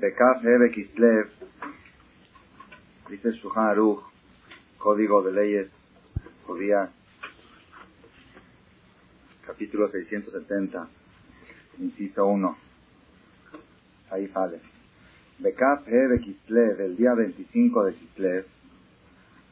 [0.00, 1.26] Bekaf Hebe Kislev,
[3.08, 4.02] dice Shuhan Aruch,
[4.76, 5.70] Código de Leyes
[6.46, 6.90] Judías,
[9.46, 10.86] capítulo 670,
[11.78, 12.58] inciso 1.
[14.10, 14.60] Ahí sale.
[15.38, 18.46] Bekaf Hebe Kislev, el día 25 de Kislev,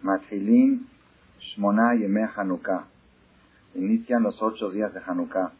[0.02, 0.86] Matfilin
[1.40, 2.84] Shmona Yemeh Hanukkah.
[3.76, 5.52] Inician los ocho días de Hanukkah.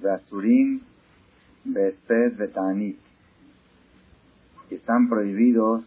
[0.00, 0.80] Beasurim
[1.64, 3.11] Besped Betanit.
[4.74, 5.84] Están prohibidos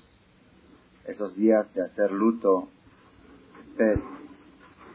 [1.05, 2.70] esos días de hacer luto,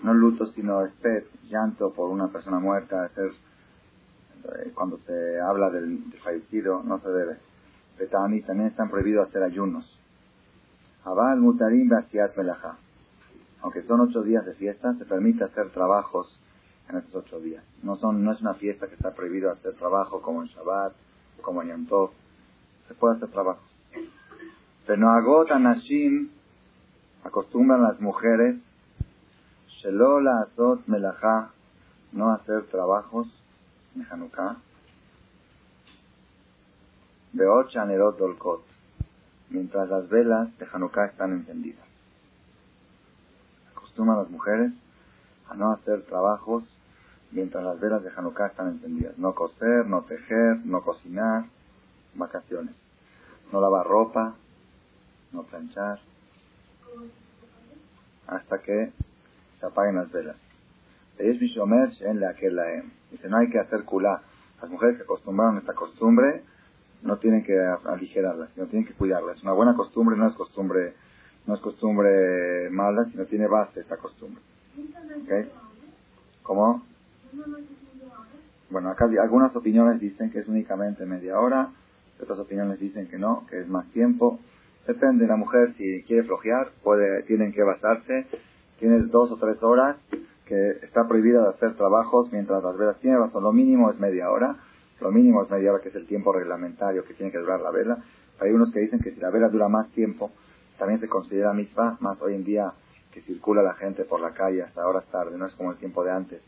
[0.03, 3.33] no luto sino esped, llanto por una persona muerta, hacer,
[4.45, 7.37] eh, cuando se habla del, fallecido, no se debe.
[8.11, 9.85] También están prohibidos hacer ayunos.
[11.05, 12.33] Abal Mutarim Basiat.
[13.63, 16.41] Aunque son ocho días de fiesta, se permite hacer trabajos
[16.88, 17.63] en estos ocho días.
[17.83, 20.95] No, son, no es una fiesta que está prohibido hacer trabajo como en Shabbat,
[21.43, 22.11] como en Yom Tov.
[22.88, 23.70] Se puede hacer trabajo.
[24.87, 26.30] Pero no agot Nashim
[27.24, 28.57] acostumbran las mujeres
[29.68, 31.51] Shelola Azot Melajá
[32.13, 33.29] no hacer trabajos
[33.95, 34.57] en Hanukkah.
[37.32, 37.73] Beot
[38.18, 38.63] Dolkot
[39.49, 41.87] mientras las velas de Hanukkah están encendidas.
[43.73, 44.73] Acostumbran las mujeres
[45.49, 46.65] a no hacer trabajos
[47.30, 49.16] mientras las velas de Hanukkah están encendidas.
[49.18, 51.45] No coser, no tejer, no cocinar,
[52.15, 52.74] vacaciones.
[53.52, 54.35] No lavar ropa,
[55.33, 56.01] no planchar,
[58.27, 58.93] hasta que
[59.59, 60.37] se apaguen las velas.
[63.11, 64.23] Dice, no hay que hacer culá.
[64.61, 66.43] Las mujeres que acostumbraron esta costumbre
[67.03, 69.33] no tienen que aligerarla, sino tienen que cuidarla.
[69.33, 70.95] Es una buena costumbre, no es costumbre,
[71.47, 74.43] no es costumbre mala, sino tiene base esta costumbre.
[75.25, 75.51] ¿Okay?
[76.43, 76.83] ¿Cómo?
[78.71, 81.71] Bueno, acá algunas opiniones dicen que es únicamente media hora,
[82.21, 84.39] otras opiniones dicen que no, que es más tiempo.
[84.87, 88.27] Depende de la mujer, si quiere flojear, puede, tienen que basarse.
[88.78, 89.97] Tienes dos o tres horas
[90.47, 93.45] que está prohibida de hacer trabajos mientras las velas tienen razón.
[93.45, 94.57] Lo mínimo es media hora
[95.01, 97.71] lo mínimo es media hora, que es el tiempo reglamentario que tiene que durar la
[97.71, 97.99] vela.
[98.39, 100.31] Hay unos que dicen que si la vela dura más tiempo,
[100.79, 102.73] también se considera mitzvah, más hoy en día
[103.13, 106.05] que circula la gente por la calle hasta horas tarde, no es como el tiempo
[106.05, 106.43] de antes,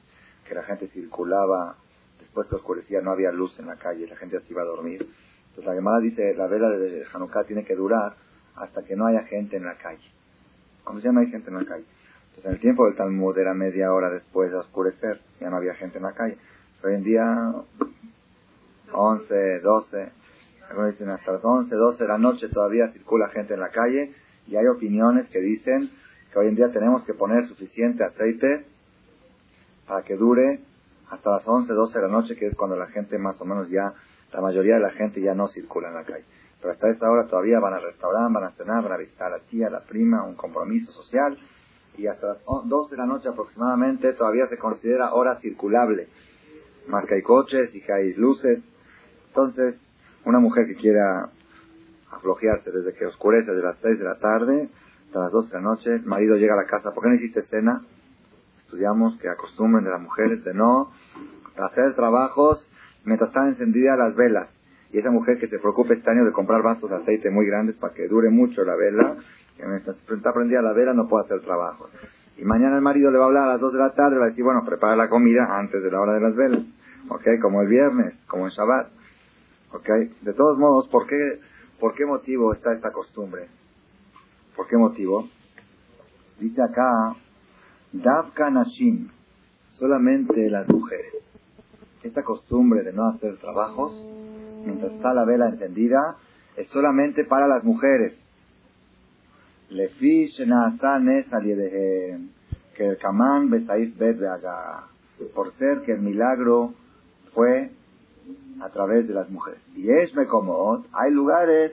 [0.46, 1.76] que la gente circulaba,
[2.20, 5.06] después que oscurecía no había luz en la calle, la gente se iba a dormir.
[5.52, 8.14] Entonces la llamada dice, la vela de Hanukkah tiene que durar
[8.56, 10.10] hasta que no haya gente en la calle.
[10.82, 11.84] Cuando ya no hay gente en la calle.
[12.30, 15.74] Entonces en el tiempo del Talmud era media hora después de oscurecer, ya no había
[15.74, 16.38] gente en la calle.
[16.82, 17.52] hoy en día
[18.92, 20.12] 11, 12,
[20.70, 24.14] algunos dicen hasta las 11, 12 de la noche todavía circula gente en la calle
[24.46, 25.90] y hay opiniones que dicen
[26.32, 28.64] que hoy en día tenemos que poner suficiente aceite
[29.86, 30.60] para que dure
[31.10, 33.68] hasta las 11, 12 de la noche, que es cuando la gente más o menos
[33.68, 33.92] ya,
[34.32, 36.24] la mayoría de la gente ya no circula en la calle.
[36.60, 39.38] Pero hasta esta hora todavía van al restaurante, van a cenar, van a visitar a
[39.38, 41.36] la tía, a la prima, un compromiso social.
[41.98, 46.08] Y hasta las 12 de la noche aproximadamente todavía se considera hora circulable.
[46.88, 48.60] Más que hay coches y que hay luces.
[49.28, 49.74] Entonces,
[50.24, 51.30] una mujer que quiera
[52.10, 54.68] aflojearse desde que oscurece de las 6 de la tarde
[55.06, 57.14] hasta las 12 de la noche, el marido llega a la casa, ¿por qué no
[57.16, 57.82] hiciste cena?
[58.60, 60.90] Estudiamos que acostumbren de las mujeres de no
[61.56, 62.66] hacer trabajos
[63.04, 64.48] mientras están encendidas las velas.
[64.92, 67.76] Y esa mujer que se preocupe este año de comprar vasos de aceite muy grandes
[67.76, 69.16] para que dure mucho la vela,
[69.56, 71.88] que mientras está prendida la vela no puede hacer trabajo.
[72.36, 74.18] Y mañana el marido le va a hablar a las 2 de la tarde, le
[74.18, 76.62] va a decir, bueno, prepara la comida antes de la hora de las velas.
[77.08, 77.24] ¿Ok?
[77.40, 78.88] Como el viernes, como el Shabbat.
[79.72, 79.88] ¿Ok?
[80.22, 81.40] De todos modos, ¿por qué,
[81.80, 83.48] ¿por qué motivo está esta costumbre?
[84.56, 85.28] ¿Por qué motivo?
[86.38, 87.16] Dice acá,
[87.92, 89.08] Davka Nashim,
[89.78, 91.31] solamente las mujeres.
[92.02, 93.92] Esta costumbre de no hacer trabajos,
[94.64, 96.16] mientras está la vela encendida,
[96.56, 98.14] es solamente para las mujeres.
[102.76, 103.50] Que el Kamán
[105.34, 106.74] por ser que el milagro
[107.34, 107.70] fue
[108.60, 109.60] a través de las mujeres.
[109.76, 111.72] Y es como hay lugares,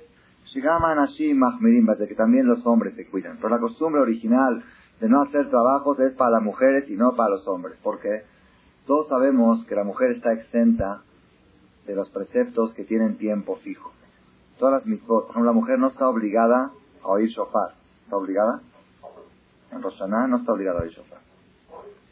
[0.54, 3.38] que también los hombres se cuidan.
[3.38, 4.64] Pero la costumbre original
[5.00, 7.78] de no hacer trabajos es para las mujeres y no para los hombres.
[7.84, 8.24] porque
[8.90, 11.04] Todos sabemos que la mujer está exenta
[11.86, 13.92] de los preceptos que tienen tiempo fijo.
[14.58, 16.72] Todas las mitzvot, por la mujer no está obligada
[17.04, 17.76] a oír shofar.
[18.06, 18.62] ¿Está obligada?
[19.72, 21.20] En Roshaná no está obligada a oír shofar.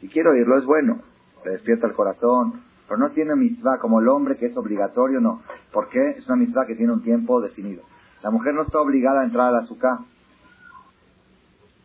[0.00, 1.00] Si quiere oírlo es bueno,
[1.44, 5.42] le despierta el corazón, pero no tiene mitzvah como el hombre que es obligatorio, no.
[5.72, 6.10] ¿Por qué?
[6.10, 7.82] Es una mitzvah que tiene un tiempo definido.
[8.22, 9.98] La mujer no está obligada a entrar a la azúcar.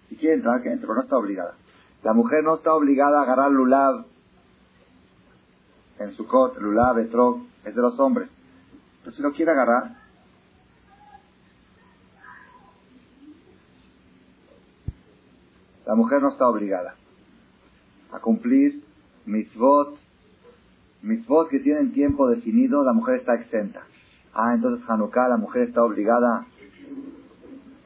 [0.09, 1.55] Si quiere entrar, que entre, pero no está obligada.
[2.03, 4.12] La mujer no está obligada a agarrar lulav
[6.03, 8.29] en Sukkot, Lulá, Betrog, es de los hombres.
[9.01, 9.95] Pero si lo quiere agarrar,
[15.85, 16.95] la mujer no está obligada
[18.11, 18.83] a cumplir
[19.25, 19.97] mitzvot,
[21.01, 23.81] mitzvot que tienen tiempo definido, la mujer está exenta.
[24.33, 26.45] Ah, entonces Hanukkah, la mujer está obligada,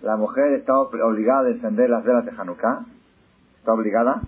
[0.01, 2.85] la mujer está obligada a encender las velas de Hanukkah,
[3.59, 4.21] está obligada,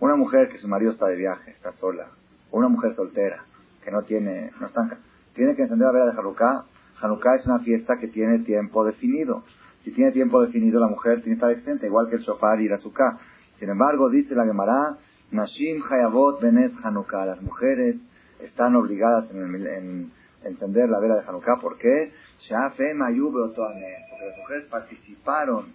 [0.00, 2.08] una mujer que su marido está de viaje, está sola,
[2.50, 3.44] o una mujer soltera,
[3.84, 4.98] que no tiene, no está,
[5.34, 6.64] tiene que encender la vela de Hanukkah.
[7.02, 9.44] Hanukkah es una fiesta que tiene tiempo definido.
[9.84, 12.68] Si tiene tiempo definido, la mujer tiene que estar exenta, igual que el shofar y
[12.68, 13.18] la azúcar.
[13.58, 14.96] Sin embargo, dice la Gemara,
[15.32, 17.26] Nashim Hayabot Benet Hanukkah.
[17.26, 17.96] Las mujeres
[18.40, 20.10] están obligadas en,
[20.44, 21.56] encender la vela de Hanukkah.
[21.60, 22.12] ¿Por qué?
[22.48, 25.66] Porque las mujeres participaron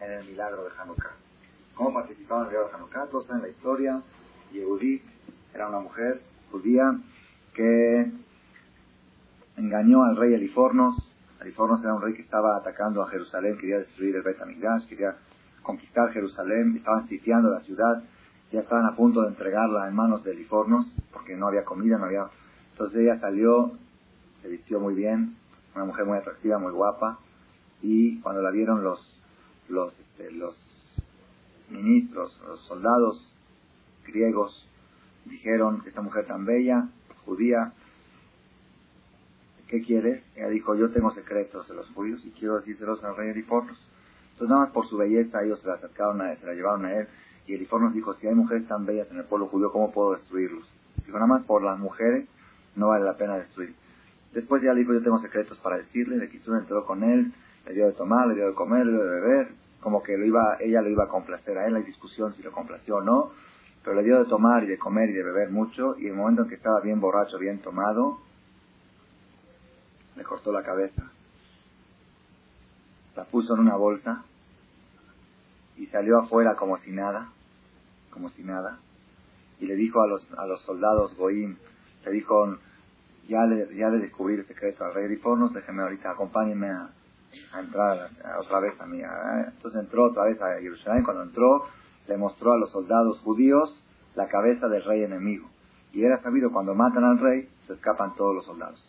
[0.00, 1.31] en el milagro de Hanukkah.
[1.82, 3.06] ¿Cómo participaron en el Hanukkah?
[3.08, 4.00] Todo está en la historia.
[4.52, 5.02] Yehudit
[5.52, 6.96] era una mujer judía
[7.54, 8.12] que
[9.56, 10.94] engañó al rey Elifornos.
[11.40, 14.38] Elifornos era un rey que estaba atacando a Jerusalén, quería destruir el Bet
[14.88, 15.16] quería
[15.64, 18.04] conquistar Jerusalén, estaban sitiando la ciudad,
[18.52, 22.04] ya estaban a punto de entregarla en manos de Lifornos, porque no había comida, no
[22.04, 22.28] había...
[22.70, 23.72] Entonces ella salió,
[24.40, 25.34] se vistió muy bien,
[25.74, 27.18] una mujer muy atractiva, muy guapa,
[27.82, 29.20] y cuando la vieron los,
[29.68, 30.71] los, este, los
[31.72, 33.26] ministros, los soldados
[34.06, 34.68] griegos,
[35.24, 36.88] dijeron que esta mujer tan bella,
[37.24, 37.72] judía,
[39.68, 40.22] ¿qué quieres?
[40.36, 43.78] Ella dijo, yo tengo secretos de los judíos y quiero decírselos al rey Lifornos.
[44.32, 46.84] Entonces nada más por su belleza ellos se la acercaron a él, se la llevaron
[46.84, 47.08] a él.
[47.46, 50.12] Y Elifor nos dijo, si hay mujeres tan bellas en el pueblo judío, ¿cómo puedo
[50.12, 50.68] destruirlos?
[51.04, 52.26] Dijo, nada más por las mujeres
[52.76, 53.74] no vale la pena destruir.
[54.32, 57.32] Después ya le dijo, yo tengo secretos para decirle, le quiso entró con él,
[57.66, 59.48] le dio de tomar, le dio de comer, le dio de beber,
[59.82, 62.52] como que lo iba, ella lo iba a complacer a él, hay discusión si lo
[62.52, 63.32] complació o no,
[63.82, 66.16] pero le dio de tomar y de comer y de beber mucho, y en el
[66.16, 68.20] momento en que estaba bien borracho, bien tomado,
[70.16, 71.10] le cortó la cabeza.
[73.16, 74.24] La puso en una bolsa
[75.76, 77.28] y salió afuera como si nada,
[78.10, 78.78] como si nada,
[79.58, 81.56] y le dijo a los, a los soldados Goim,
[82.04, 82.56] le dijo,
[83.26, 86.90] ya le, ya le descubrí el secreto al rey Rifornos, déjeme ahorita, acompáñenme a,
[87.58, 89.00] entrar otra vez a mí.
[89.46, 91.66] Entonces entró otra vez a Jerusalén, cuando entró,
[92.08, 93.82] le mostró a los soldados judíos
[94.14, 95.48] la cabeza del rey enemigo.
[95.92, 98.82] Y era sabido, cuando matan al rey, se escapan todos los soldados.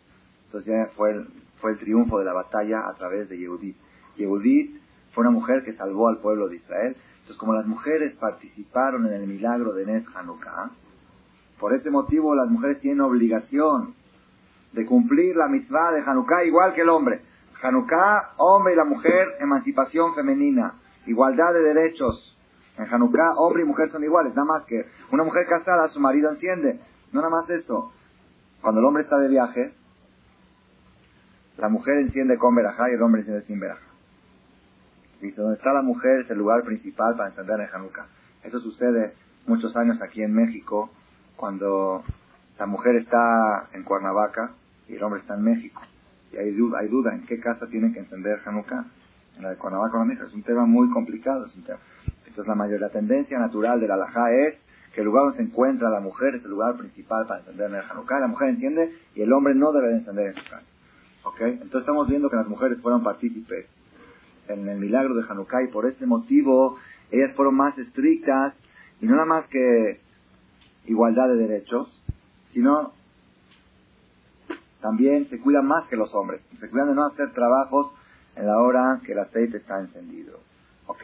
[0.45, 1.27] Entonces ya fue el,
[1.59, 3.75] fue el triunfo de la batalla a través de Yehudí.
[4.17, 4.81] Yehudit
[5.13, 6.95] fue una mujer que salvó al pueblo de Israel.
[7.13, 10.71] Entonces, como las mujeres participaron en el milagro de Nes Hanukkah,
[11.59, 13.93] por ese motivo las mujeres tienen obligación
[14.73, 17.21] de cumplir la mitzvah de Hanukkah igual que el hombre.
[17.63, 20.73] Hanukkah, hombre y la mujer, emancipación femenina,
[21.05, 22.37] igualdad de derechos.
[22.77, 26.29] En Hanukkah, hombre y mujer son iguales, nada más que una mujer casada, su marido
[26.29, 26.79] enciende.
[27.11, 27.93] No nada más eso.
[28.61, 29.73] Cuando el hombre está de viaje,
[31.57, 33.85] la mujer enciende con verajá y el hombre enciende sin verajá.
[35.21, 38.07] Dice, donde está la mujer es el lugar principal para encender en Hanukkah.
[38.43, 39.13] Eso sucede
[39.47, 40.89] muchos años aquí en México,
[41.37, 42.03] cuando
[42.59, 44.51] la mujer está en Cuernavaca
[44.89, 45.81] y el hombre está en México.
[46.33, 48.85] Y hay duda, hay duda en qué casa tienen que encender Hanukkah.
[49.37, 50.27] En la de Cuernavaca o la México.
[50.27, 51.45] Es un tema muy complicado.
[51.45, 51.79] Es un tema.
[52.27, 54.55] Entonces la mayor, la tendencia natural de la alajá es
[54.93, 57.75] que el lugar donde se encuentra la mujer es el lugar principal para encender en
[57.75, 58.19] el Hanukkah.
[58.19, 60.65] La mujer entiende y el hombre no debe de encender en su casa.
[61.39, 63.65] Entonces estamos viendo que las mujeres fueron partícipes
[64.47, 66.77] en el milagro de Hanukkah y por ese motivo
[67.11, 68.53] ellas fueron más estrictas
[69.01, 69.99] y no nada más que
[70.85, 72.03] igualdad de derechos,
[72.51, 72.93] sino
[74.83, 76.41] también se cuidan más que los hombres.
[76.59, 77.89] Se cuidan de no hacer trabajos
[78.35, 80.41] en la hora que el aceite está encendido.
[80.87, 81.01] ¿Ok?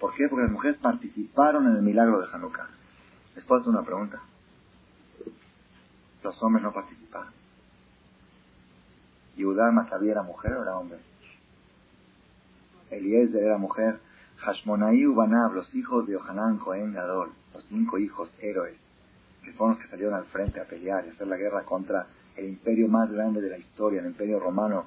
[0.00, 0.28] ¿Por qué?
[0.28, 2.66] Porque las mujeres participaron en el milagro de Hanukkah.
[3.36, 4.20] Les puedo hacer una pregunta.
[6.24, 7.32] Los hombres no participaron.
[9.36, 10.98] ¿Yudá Macabí era mujer o era hombre?
[12.90, 14.00] Eliezer era mujer.
[14.38, 18.74] Hashmonaí Ubanab, los hijos de Ohanan Cohen Gadol, los cinco hijos héroes,
[19.44, 22.46] que fueron los que salieron al frente a pelear y hacer la guerra contra el
[22.48, 24.84] imperio más grande de la historia, el imperio romano,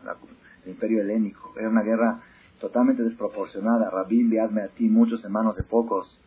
[0.64, 1.54] el imperio helénico.
[1.58, 2.22] Era una guerra
[2.60, 3.90] totalmente desproporcionada.
[3.90, 6.20] Rabin a ti muchos en manos de pocos.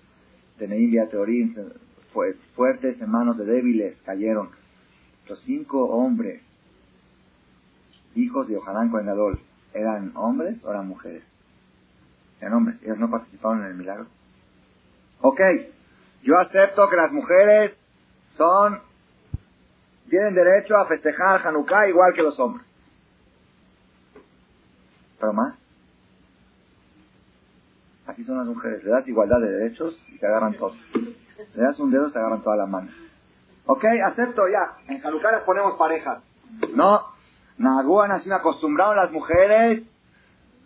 [0.58, 1.54] Teneim Teorín,
[2.54, 4.50] fuertes en manos de débiles, cayeron.
[5.28, 6.42] Los cinco hombres,
[8.14, 9.40] hijos de Ohanan Cohen Gadol,
[9.74, 11.22] ¿eran hombres o eran mujeres?
[12.40, 12.76] en hombres.
[12.82, 14.06] Ellos no participaron en el milagro.
[15.20, 15.40] Ok,
[16.22, 17.72] yo acepto que las mujeres
[18.36, 18.80] son,
[20.08, 22.66] tienen derecho a festejar Hanukkah igual que los hombres.
[25.20, 25.54] Pero más.
[28.06, 28.82] Aquí son las mujeres.
[28.84, 30.76] Le das igualdad de derechos y se agarran todos.
[30.94, 32.94] Le das un dedo y se agarran todas las manos.
[33.66, 34.76] Ok, acepto ya.
[34.88, 36.22] En Hanukkah las ponemos parejas.
[36.74, 37.02] No.
[37.58, 39.82] Naguan así acostumbraron las mujeres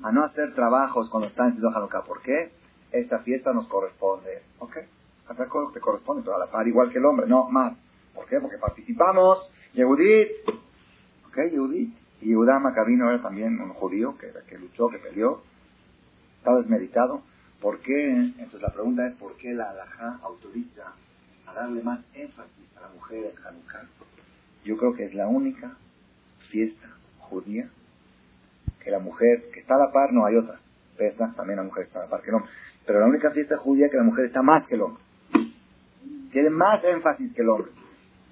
[0.02, 2.02] a no hacer trabajos cuando están haciendo Hanukkah.
[2.02, 2.52] ¿Por qué?
[2.92, 4.42] Esta fiesta nos corresponde.
[4.58, 4.76] ¿Ok?
[5.48, 7.26] Cosas te corresponde, pero a la par igual que el hombre.
[7.26, 7.72] No, más.
[8.14, 8.40] ¿Por qué?
[8.40, 9.50] Porque participamos.
[9.74, 10.28] Yehudit.
[11.28, 11.36] ¿Ok?
[11.50, 11.94] Yehudit.
[12.20, 15.42] Y Yehudá Macabino era también un judío que, luchó, que peleó.
[16.38, 17.22] Está desmeditado.
[17.60, 18.10] ¿Por qué?
[18.10, 20.92] Entonces la pregunta es, ¿por qué la halajá autoriza
[21.46, 23.86] a darle más énfasis a la mujer en Hanukkah?
[24.64, 25.76] Yo creo que es la única
[26.50, 26.88] fiesta
[27.18, 27.68] judía
[28.82, 30.58] que la mujer, que está a la par, no hay otra.
[30.96, 32.50] Pesa, también la mujer está a la par que el hombre.
[32.84, 35.02] Pero la única fiesta judía que la mujer está más que el hombre.
[36.32, 37.70] Tiene más énfasis que el hombre.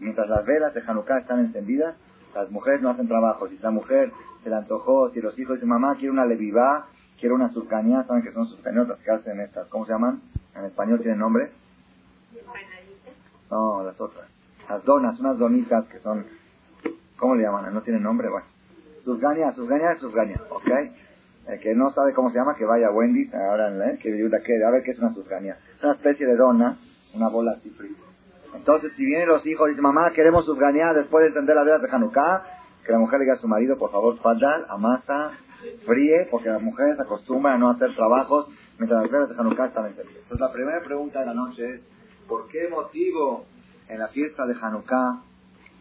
[0.01, 1.95] Mientras las velas de Hanukkah están encendidas,
[2.35, 3.49] las mujeres no hacen trabajo.
[3.49, 6.87] Si la mujer se le antojó, si los hijos dicen, mamá, quiero una levivá,
[7.19, 10.23] quiero una surcanía, saben que son surcaniotas que hacen estas, ¿cómo se llaman?
[10.57, 11.51] En español tienen nombre.
[13.51, 14.27] No, las otras.
[14.69, 16.25] Las donas, unas donitas que son,
[17.19, 17.73] ¿cómo le llaman?
[17.75, 18.29] ¿No tienen nombre?
[18.29, 18.47] Bueno.
[19.05, 20.71] Surgania, surgania, surgania, ¿ok?
[21.49, 23.99] El que no sabe cómo se llama, que vaya a Wendy's, ahora, ¿eh?
[23.99, 25.59] que a ver qué es una surgania.
[25.77, 26.79] Es una especie de dona,
[27.15, 27.97] una bola así fría.
[28.55, 31.83] Entonces, si vienen los hijos y dicen, mamá, queremos surgania después de encender las velas
[31.83, 32.45] de Hanukkah,
[32.85, 35.33] que la mujer le diga a su marido, por favor, fadal, amasa,
[35.87, 39.87] fríe, porque las mujeres acostumbran a no hacer trabajos mientras las velas de Hanukkah están
[39.87, 40.23] encendidas.
[40.23, 41.81] Entonces, la primera pregunta de la noche es,
[42.27, 43.45] ¿por qué motivo
[43.89, 45.23] en la fiesta de Hanukkah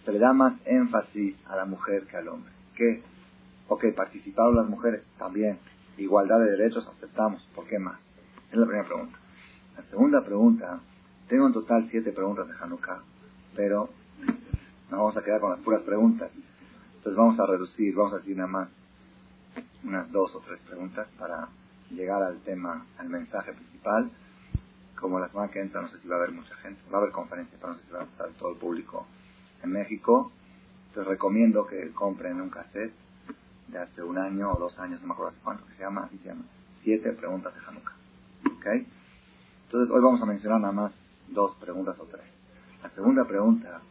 [0.05, 2.51] se le da más énfasis a la mujer que al hombre?
[2.75, 3.01] ¿Qué?
[3.67, 5.59] Ok, participaron las mujeres, también.
[5.97, 7.41] Igualdad de derechos, aceptamos.
[7.55, 7.99] ¿Por qué más?
[8.51, 9.17] Es la primera pregunta.
[9.77, 10.79] La segunda pregunta,
[11.29, 13.01] tengo en total siete preguntas de Hanukkah,
[13.55, 13.89] pero
[14.89, 16.31] no vamos a quedar con las puras preguntas.
[16.98, 18.69] Entonces vamos a reducir, vamos a decir nada más
[19.83, 21.48] unas dos o tres preguntas para
[21.91, 24.09] llegar al tema, al mensaje principal.
[25.00, 27.01] Como la semana que entra, no sé si va a haber mucha gente, va a
[27.01, 29.05] haber conferencia, pero no sé si va a estar todo el público
[29.63, 30.31] en México.
[30.88, 32.93] Entonces recomiendo que compren un cassette
[33.67, 36.05] de hace un año o dos años, no me acuerdo hace cuánto, que se llama,
[36.05, 36.41] así se llama,
[36.83, 37.93] Siete preguntas de Hanukkah.
[38.57, 38.65] ¿Ok?
[39.65, 40.91] Entonces hoy vamos a mencionar nada más
[41.31, 42.25] dos preguntas o tres.
[42.83, 43.81] La segunda pregunta.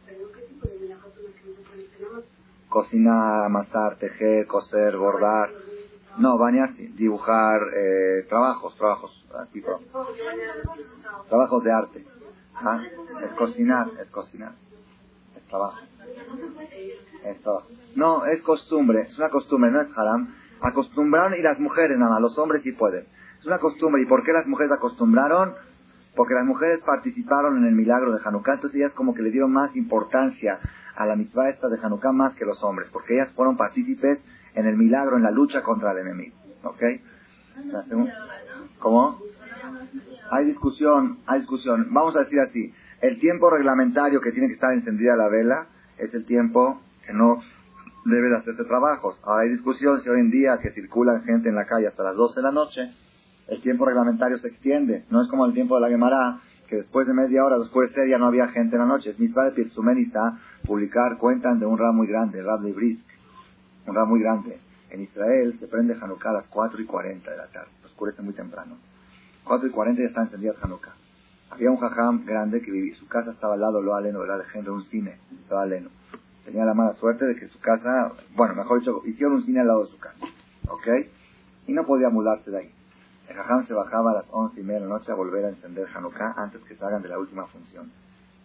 [2.67, 5.49] Cocinar, amasar, tejer, coser, bordar.
[6.17, 9.25] No, bañarse, dibujar, eh, trabajos, trabajos,
[11.29, 12.05] trabajos de arte.
[12.55, 12.81] ¿Ah?
[13.23, 14.51] Es cocinar, es cocinar,
[15.35, 15.77] es trabajo.
[17.23, 17.67] Es trabajo.
[17.95, 20.35] No, es costumbre, es una costumbre, no es haram.
[20.61, 23.07] Acostumbraron y las mujeres nada más, los hombres sí pueden.
[23.39, 24.01] Es una costumbre.
[24.01, 25.55] ¿Y por qué las mujeres acostumbraron?
[26.19, 29.53] Porque las mujeres participaron en el milagro de Hanukkah, entonces ellas como que le dieron
[29.53, 30.59] más importancia
[30.97, 34.19] a la mitzvah esta de Hanukkah más que los hombres, porque ellas fueron partícipes
[34.53, 36.35] en el milagro, en la lucha contra el enemigo.
[36.63, 36.83] ¿Ok?
[38.79, 39.17] ¿Cómo?
[40.29, 41.87] Hay discusión, hay discusión.
[41.91, 46.13] Vamos a decir así, el tiempo reglamentario que tiene que estar encendida la vela es
[46.13, 47.41] el tiempo que no
[48.03, 49.17] debe de hacerse trabajos.
[49.23, 52.17] Ahora hay discusión si hoy en día que circula gente en la calle hasta las
[52.17, 52.91] 12 de la noche,
[53.49, 55.05] el tiempo reglamentario se extiende.
[55.09, 58.09] No es como el tiempo de la Gemara, que después de media hora, después de
[58.09, 59.11] ya no había gente en la noche.
[59.11, 63.05] Es misma de Pirsumenista publicar, cuentan de un rab muy grande, rab de Brisk,
[63.87, 64.59] un rab muy grande.
[64.89, 68.33] En Israel se prende Hanukkah a las 4 y 40 de la tarde, oscurece muy
[68.33, 68.77] temprano.
[69.43, 70.93] 4 y 40 ya está encendida Hanukkah.
[71.51, 74.69] Había un jajam grande que vivía, su casa estaba al lado, lo aleno, de gente,
[74.69, 75.89] un cine, estaba aleno
[76.49, 79.67] tenía la mala suerte de que su casa, bueno, mejor dicho, hicieron un cine al
[79.67, 80.25] lado de su casa,
[80.67, 80.87] ¿ok?
[81.67, 82.71] Y no podía mudarse de ahí.
[83.29, 85.49] El jajam se bajaba a las once y media de la noche a volver a
[85.49, 87.91] encender Hanukkah antes que salgan de la última función,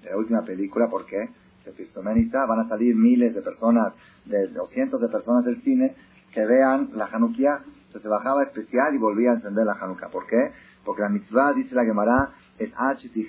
[0.02, 1.30] de la última película, porque
[1.64, 3.94] se van a salir miles de personas,
[4.26, 5.94] de, o cientos de personas del cine
[6.34, 7.62] que vean la Hanukkah.
[7.64, 10.10] Entonces se bajaba especial y volvía a encender la Hanukkah.
[10.10, 10.52] ¿Por qué?
[10.84, 12.70] Porque la mitzvah, dice la Gemara, es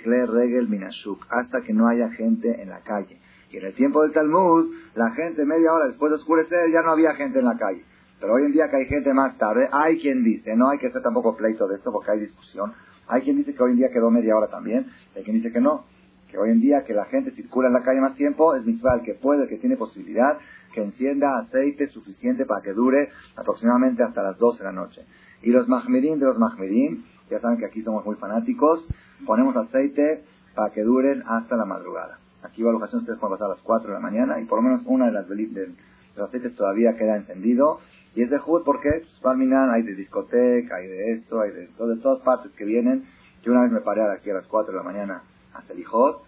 [0.04, 3.18] regel minashuk, hasta que no haya gente en la calle.
[3.50, 6.92] Y en el tiempo del Talmud, la gente media hora después de oscurecer ya no
[6.92, 7.86] había gente en la calle.
[8.20, 10.88] Pero hoy en día que hay gente más tarde, hay quien dice, no hay que
[10.88, 12.74] hacer tampoco pleito de esto porque hay discusión.
[13.08, 15.62] Hay quien dice que hoy en día quedó media hora también, hay quien dice que
[15.62, 15.86] no,
[16.30, 18.90] que hoy en día que la gente circula en la calle más tiempo, es mismo
[19.04, 20.38] que puede, que tiene posibilidad,
[20.74, 25.02] que encienda aceite suficiente para que dure aproximadamente hasta las 12 de la noche.
[25.42, 28.88] Y los mahmirim de los mahmirim, ya saben que aquí somos muy fanáticos,
[29.26, 30.24] ponemos aceite
[30.56, 32.20] para que duren hasta la madrugada.
[32.44, 34.60] Aquí va la ocasión, ustedes pueden pasar a las 4 de la mañana y por
[34.60, 35.68] lo menos una de las de, de
[36.16, 37.80] los aceites todavía queda encendido.
[38.16, 38.90] Y es de Jud porque
[39.22, 43.06] pues, hay de discoteca, hay de esto, hay de, de todas partes que vienen.
[43.44, 46.24] Yo una vez me paré aquí a las 4 de la mañana a Selijot,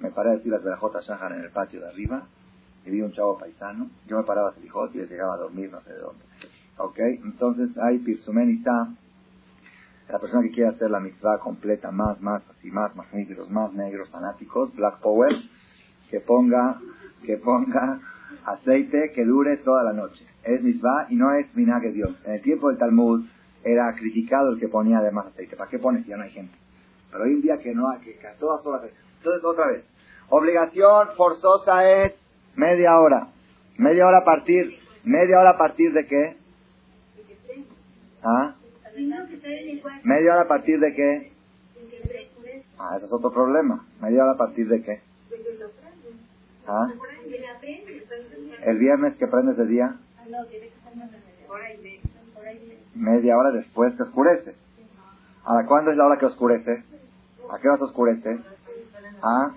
[0.00, 2.26] me paré a decir las Berajot a Shahar en el patio de arriba
[2.84, 3.88] y vi un chavo paisano.
[4.06, 6.24] Yo me paraba a Selijot y les llegaba a dormir no sé de dónde.
[6.78, 8.88] Ok, entonces hay Pirsumenita
[10.10, 14.08] la persona que quiere hacer la mitzvah completa, más, más, así, más magníficos, más negros,
[14.08, 15.32] fanáticos, Black Power,
[16.10, 16.80] que ponga,
[17.24, 18.00] que ponga
[18.44, 20.24] aceite que dure toda la noche.
[20.44, 22.10] Es misma y no es vinagre Dios.
[22.24, 23.26] En el tiempo del Talmud
[23.64, 25.56] era criticado el que ponía además aceite.
[25.56, 26.54] ¿Para qué pones si ya no hay gente?
[27.10, 28.88] Pero hoy en día que no hay, que, a todas horas.
[29.18, 29.84] Entonces, otra vez.
[30.28, 32.14] Obligación forzosa es
[32.56, 33.28] media hora.
[33.76, 36.36] Media hora a partir, media hora a partir de qué?
[38.22, 38.54] ¿Ah?
[40.04, 41.32] Media hora a partir de qué?
[42.78, 43.84] Ah, ese es otro problema.
[44.00, 45.00] Media hora a partir de qué?
[46.66, 46.88] ¿Ah?
[48.64, 49.96] El viernes que prendes de día.
[52.94, 54.54] Media hora después que oscurece.
[55.44, 56.82] ¿A cuándo es la hora que oscurece?
[57.50, 58.38] ¿A qué hora se oscurece?
[59.22, 59.54] ¿Ah?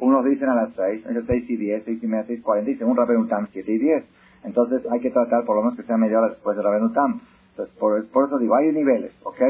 [0.00, 2.76] Unos dicen a las seis, es seis y diez, seis y media, seis cuarenta, y
[2.76, 4.04] según Rabenutam, siete y diez.
[4.44, 7.20] Entonces hay que tratar por lo menos que sea media hora después de Rabenutam.
[7.50, 9.40] Entonces por, por eso digo, hay niveles, ¿ok?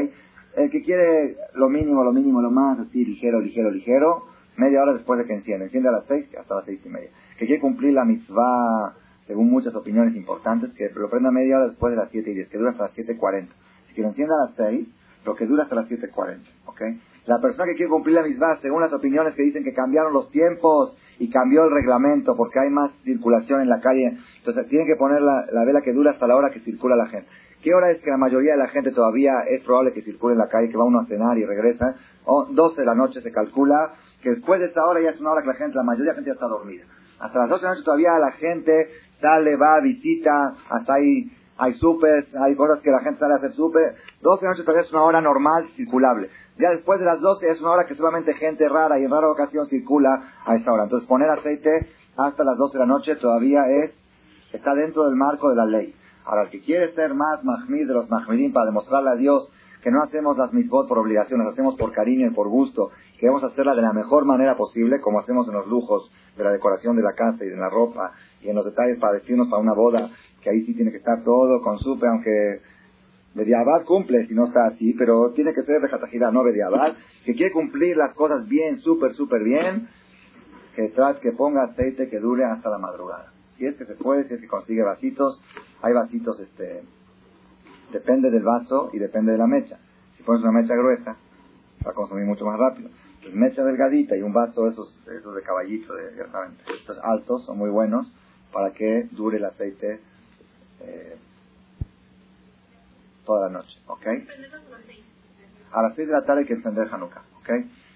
[0.55, 4.23] El que quiere lo mínimo, lo mínimo, lo más, así ligero, ligero, ligero,
[4.55, 5.65] media hora después de que enciende.
[5.65, 7.09] Enciende a las seis hasta las seis y media.
[7.37, 11.91] Que quiere cumplir la mitzvah, según muchas opiniones importantes, que lo prenda media hora después
[11.91, 13.53] de las siete y diez, que dura hasta las siete cuarenta.
[13.93, 14.87] Si lo encienda a las seis,
[15.25, 16.81] lo que dura hasta las siete cuarenta, ¿ok?
[17.25, 20.31] La persona que quiere cumplir la mitzvah, según las opiniones que dicen que cambiaron los
[20.31, 24.95] tiempos y cambió el reglamento porque hay más circulación en la calle, entonces tiene que
[24.95, 27.27] poner la, la vela que dura hasta la hora que circula la gente.
[27.61, 30.39] ¿Qué hora es que la mayoría de la gente todavía es probable que circule en
[30.39, 31.95] la calle, que va uno a cenar y regresa?
[32.23, 33.91] O 12 de la noche se calcula
[34.21, 36.11] que después de esa hora ya es una hora que la gente, la mayoría de
[36.11, 36.85] la gente ya está dormida.
[37.19, 38.89] Hasta las 12 de la noche todavía la gente
[39.21, 43.53] sale, va, visita, hasta ahí hay supers, hay cosas que la gente sale a hacer
[43.53, 43.95] super.
[44.21, 46.29] 12 de la noche todavía es una hora normal, circulable.
[46.59, 49.29] Ya después de las 12 es una hora que solamente gente rara y en rara
[49.29, 50.83] ocasión circula a esa hora.
[50.83, 53.91] Entonces poner aceite hasta las 12 de la noche todavía es,
[54.53, 55.95] está dentro del marco de la ley.
[56.25, 59.49] Ahora, el que quiere ser más mahmid de los mahmidim para demostrarle a Dios
[59.81, 63.43] que no hacemos las mitzvot por obligación, las hacemos por cariño y por gusto, queremos
[63.43, 67.01] hacerla de la mejor manera posible, como hacemos en los lujos de la decoración de
[67.01, 70.11] la casa y de la ropa, y en los detalles para vestirnos para una boda,
[70.41, 72.61] que ahí sí tiene que estar todo con supe, aunque
[73.33, 76.93] Bediabad cumple si no está así, pero tiene que ser de no Bediabad,
[77.25, 79.87] que quiere cumplir las cosas bien, súper, súper bien,
[80.75, 83.31] que trate que ponga aceite que dure hasta la madrugada.
[83.57, 85.41] Si es que se puede, si es que consigue vasitos,
[85.81, 86.83] hay vasitos, este,
[87.91, 89.79] depende del vaso y depende de la mecha.
[90.15, 91.17] Si pones una mecha gruesa,
[91.85, 92.89] va a consumir mucho más rápido.
[93.21, 97.57] Pues mecha delgadita y un vaso esos, esos de caballito, ya saben, estos altos son
[97.57, 98.11] muy buenos
[98.51, 99.99] para que dure el aceite
[100.81, 101.17] eh,
[103.25, 104.07] toda la noche, ¿ok?
[105.71, 107.49] A las 6 de la tarde hay que encender Hanukkah, ¿ok?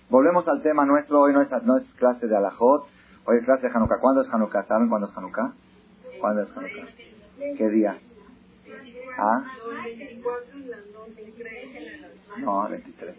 [0.09, 2.85] Volvemos al tema nuestro, hoy no es, no es clase de Alajot,
[3.23, 3.99] hoy es clase de Hanukkah.
[3.99, 4.63] ¿Cuándo es Hanukkah?
[4.63, 5.53] ¿Saben cuándo es Hanukkah?
[6.19, 6.87] ¿Cuándo es Hanukkah?
[7.57, 7.97] ¿Qué día?
[9.17, 9.45] ¿Ah?
[12.39, 13.15] No, 23.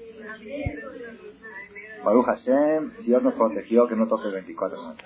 [2.04, 5.04] Baruch Hashem, Dios nos protegió que no toque 24 de la noche.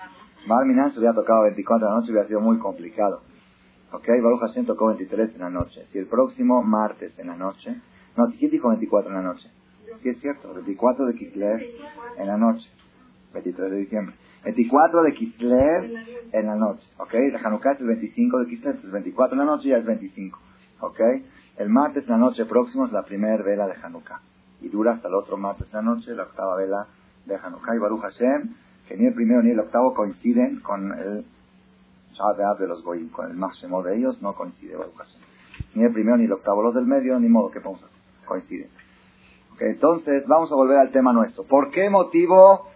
[0.65, 3.21] Minan se hubiera tocado 24 de la noche hubiera sido muy complicado.
[3.93, 5.87] Ok, Baruch Hashem tocó 23 en la noche.
[5.93, 7.77] Si el próximo martes en la noche,
[8.17, 9.51] no, ¿quién dijo 24 en la noche?
[10.03, 11.61] Sí es cierto, 24 de Kislev
[12.17, 12.67] en la noche,
[13.35, 14.15] 23 de diciembre.
[14.45, 15.93] 24 de Kislev
[16.33, 17.15] en la noche, ¿ok?
[17.33, 20.39] La Hanukkah es el 25 de Kislev, es 24 en la noche ya es 25,
[20.81, 21.01] ¿ok?
[21.59, 24.21] El martes en la noche próximo es la primera vela de Hanukkah
[24.61, 26.87] y dura hasta el otro martes en la noche, la octava vela
[27.25, 28.55] de Hanukkah y Baruch Hashem,
[28.89, 31.25] que ni el primero ni el octavo coinciden con el
[32.13, 35.21] Shabbat de los Goyim, con el máximo de ellos no coincide Baruch Hashem.
[35.75, 37.85] Ni el primero ni el octavo, los del medio, ni modo que podemos
[38.25, 38.71] coinciden.
[39.59, 41.45] Entonces, vamos a volver al tema nuestro.
[41.45, 42.67] ¿Por qué motivo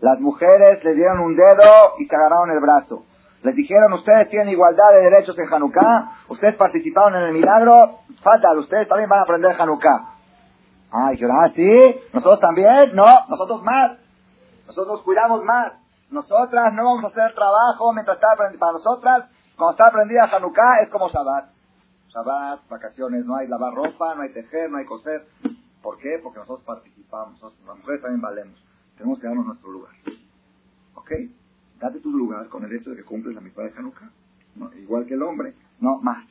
[0.00, 3.04] las mujeres le dieron un dedo y se agarraron el brazo.
[3.42, 8.58] Les dijeron, ustedes tienen igualdad de derechos en Hanukkah, ustedes participaron en el milagro, fatal,
[8.58, 10.14] ustedes también van a aprender Hanukkah.
[10.92, 13.92] Ah, dijeron, ah, sí, nosotros también, no, nosotros más,
[14.66, 15.72] nosotros nos cuidamos más,
[16.10, 20.80] nosotras no vamos a hacer trabajo mientras está aprendiendo, para nosotras, cuando está aprendida Hanukkah
[20.82, 21.50] es como Shabbat.
[22.08, 25.26] Shabbat, vacaciones, no hay lavar ropa, no hay tejer, no hay coser.
[25.80, 26.18] ¿Por qué?
[26.22, 28.58] Porque nosotros participamos, nosotros, las mujeres también valemos.
[28.96, 29.92] Tenemos que darnos nuestro lugar.
[30.94, 31.10] ¿Ok?
[31.80, 34.10] Date tu lugar con el hecho de que cumples la mitad de Hanukkah.
[34.78, 35.54] igual que el hombre.
[35.80, 36.26] No, más.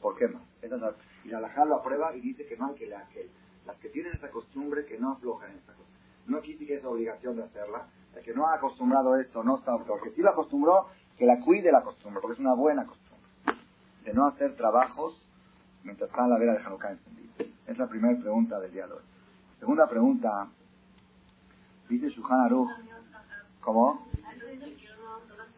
[0.00, 0.42] ¿Por qué más?
[0.62, 3.06] Esa es la, y la Lajá lo aprueba y dice que no hay que, la,
[3.08, 3.28] que
[3.66, 5.88] las que tienen esa costumbre que no aflojan esa cosa.
[6.26, 7.86] No quise que es obligación de hacerla.
[8.16, 10.88] El que no ha acostumbrado esto no está porque si lo acostumbró,
[11.18, 13.28] que la cuide la costumbre, porque es una buena costumbre.
[14.04, 15.22] De no hacer trabajos
[15.84, 17.44] mientras está la vela de Hanukkah encendida.
[17.66, 19.02] Es la primera pregunta del día de hoy.
[19.58, 20.48] Segunda pregunta,
[21.90, 22.70] Dice Shuhan Aruch.
[23.60, 24.06] ¿Cómo?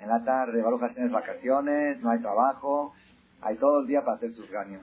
[0.03, 2.93] En la tarde, Baruch Hashem vacaciones, no hay trabajo,
[3.41, 4.83] hay todo el día para hacer sus gaños.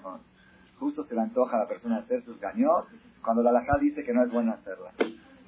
[0.79, 2.85] Justo se le antoja a la persona hacer sus gaños
[3.21, 4.91] cuando la Lajá dice que no es bueno hacerla.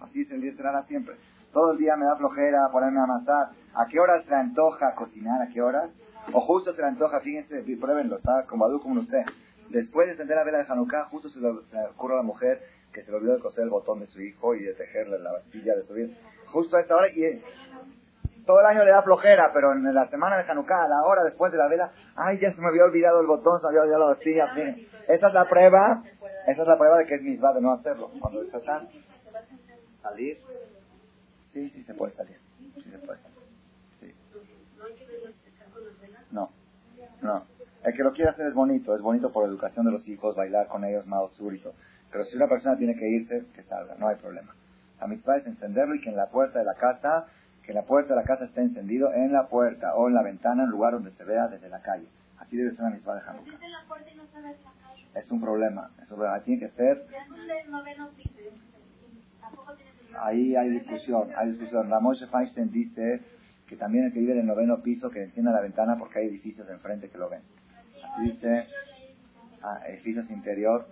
[0.01, 1.15] Así se le será siempre.
[1.53, 3.51] todo el día me da flojera ponerme a amasar.
[3.73, 5.41] ¿A qué horas se antoja cocinar?
[5.41, 5.89] ¿A qué horas?
[6.33, 9.23] O justo se le antoja, fíjense, pruébenlo, está como Adu como usted.
[9.69, 13.03] Después de encender la vela de Hanukkah, justo se le, ocurre a la mujer que
[13.03, 15.77] se le olvidó de coser el botón de su hijo y de tejerle la vastilla
[15.77, 16.13] de su vida.
[16.47, 17.41] Justo a esta hora, y
[18.45, 21.23] todo el año le da flojera, pero en la semana de Hanukkah, a la hora
[21.23, 24.03] después de la vela, ay, ya se me había olvidado el botón, se había olvidado
[24.03, 24.53] la vastilla.
[25.07, 26.03] Esa es la prueba,
[26.47, 28.11] esa es la prueba de que es misma de no hacerlo.
[28.19, 28.59] Cuando está
[30.01, 30.37] salir,
[31.53, 32.37] sí, sí se puede salir.
[32.75, 33.37] Sí se puede salir.
[33.99, 34.15] Sí.
[36.31, 36.49] No,
[37.21, 37.45] no.
[37.83, 40.67] El que lo quiere hacer es bonito, es bonito por educación de los hijos, bailar
[40.67, 41.73] con ellos, más súrito.
[42.11, 44.53] Pero si una persona tiene que irse, que salga, no hay problema.
[44.99, 47.25] La mitad es encenderlo y que en la puerta de la casa,
[47.63, 50.63] que la puerta de la casa esté encendido en la puerta o en la ventana,
[50.63, 52.07] en lugar donde se vea desde la calle.
[52.39, 53.57] Así debe ser la mitad de Hanukkah.
[55.15, 56.39] Es un problema, es un problema.
[56.41, 57.05] Tiene que ser...
[60.19, 61.89] Ahí hay discusión, hay discusión.
[61.89, 63.21] Ramón Feinstein dice
[63.67, 66.27] que también el que vive en el noveno piso que encienda la ventana porque hay
[66.27, 67.41] edificios enfrente que lo ven.
[68.21, 68.67] Dice,
[69.63, 70.87] ah, edificios interior.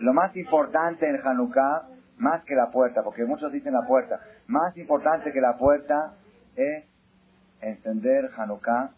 [0.00, 1.88] Lo más importante en Hanukkah,
[2.22, 6.14] más que la puerta, porque muchos dicen la puerta, más importante que la puerta
[6.54, 6.84] es
[7.60, 8.92] encender Hanukkah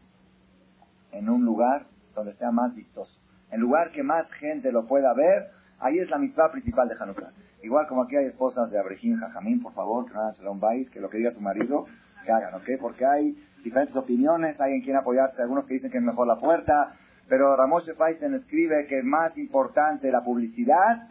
[1.12, 3.18] en un lugar donde sea más vistoso.
[3.50, 7.32] En lugar que más gente lo pueda ver, ahí es la mitad principal de Hanukkah.
[7.62, 10.90] Igual como aquí hay esposas de Abrejín, Jajamín, por favor, que no hagan un baile,
[10.90, 11.86] que lo que diga su marido,
[12.26, 12.68] que hagan, ¿ok?
[12.78, 13.32] Porque hay
[13.62, 16.94] diferentes opiniones, hay en quien apoyarse, algunos que dicen que es mejor la puerta,
[17.26, 21.08] pero Ramos Feisen escribe que es más importante la publicidad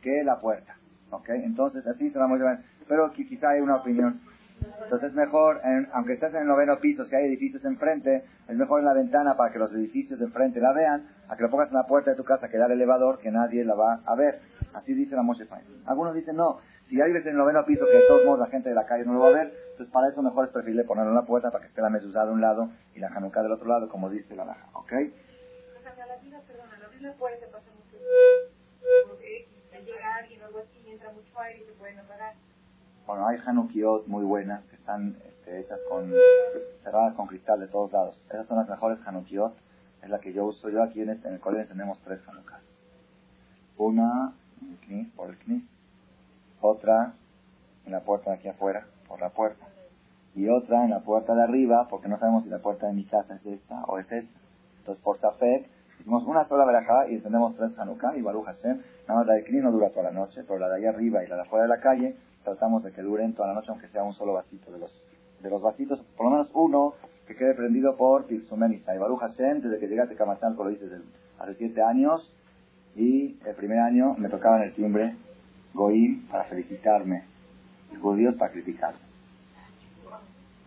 [0.00, 0.77] que la puerta,
[1.10, 1.28] ¿ok?
[1.30, 2.40] Entonces, así dice Ramos
[2.86, 4.20] pero quizá hay una opinión.
[4.82, 5.60] Entonces es mejor,
[5.92, 9.36] aunque estés en el noveno piso, si hay edificios enfrente, es mejor en la ventana
[9.36, 12.10] para que los edificios de enfrente la vean, a que lo pongas en la puerta
[12.10, 14.40] de tu casa, que da el elevador, que nadie la va a ver.
[14.74, 15.46] Así dice la Moshe
[15.86, 18.46] Algunos dicen, no, si ya vives en el noveno piso, que de todos modos la
[18.46, 20.84] gente de la calle no lo va a ver, entonces para eso mejor es preferible
[20.84, 23.42] ponerlo en la puerta para que esté la mezuzá de un lado y la Hanukkah
[23.42, 24.92] del otro lado, como dice la laja, ¿ok?
[33.06, 36.12] Bueno, hay Hanukiot muy buenas que están este, hechas con,
[36.82, 38.22] cerradas con cristal de todos lados.
[38.28, 39.54] Esas son las mejores Hanukiot.
[40.02, 40.68] Es la que yo uso.
[40.68, 42.62] Yo aquí en, este, en el colegio tenemos tres Hanukkahs.
[43.76, 45.64] Una en el Knis, por el Knis.
[46.60, 47.14] Otra
[47.86, 49.66] en la puerta de aquí afuera, por la puerta.
[50.34, 53.04] Y otra en la puerta de arriba, porque no sabemos si la puerta de mi
[53.04, 54.38] casa es esta o es esta.
[54.78, 55.68] Entonces, por Tafek,
[56.00, 58.80] hicimos una sola verajá y encendemos tres Hanukkah y Baruch Hashem.
[59.08, 61.28] Nada más la de no dura toda la noche, pero la de ahí arriba y
[61.28, 64.02] la de afuera de la calle tratamos de que duren toda la noche, aunque sea
[64.04, 64.92] un solo vasito de los,
[65.42, 66.94] de los vasitos, por lo menos uno
[67.26, 68.94] que quede prendido por Pirsumenista.
[68.94, 70.86] Y Baruch Hashem, desde que llegaste a Camachalco, lo hice
[71.38, 72.34] hace siete años,
[72.96, 75.14] y el primer año me tocaba en el timbre
[75.74, 77.24] Goim para felicitarme,
[77.92, 79.07] y judíos para criticarme.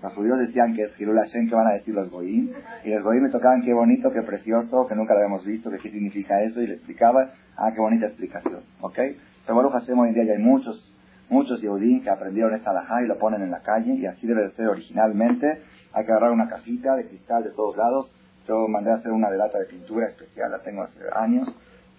[0.02, 2.50] Los judíos decían que es Girul Hashem, que van a decir los Goim,
[2.84, 5.78] y los Goim me tocaban qué bonito, qué precioso, que nunca lo habíamos visto, que
[5.78, 8.96] qué significa eso, y le explicaba, ah, qué bonita explicación, ¿ok?
[9.46, 10.92] Pero Baruch Hashem hoy en día ya hay muchos
[11.32, 14.44] muchos Yehudim que aprendieron esta alajá y lo ponen en la calle y así debe
[14.44, 15.62] de ser originalmente.
[15.94, 18.12] Hay que agarrar una cajita de cristal de todos lados.
[18.48, 21.48] Yo mandé a hacer una de lata de pintura especial, la tengo hace años.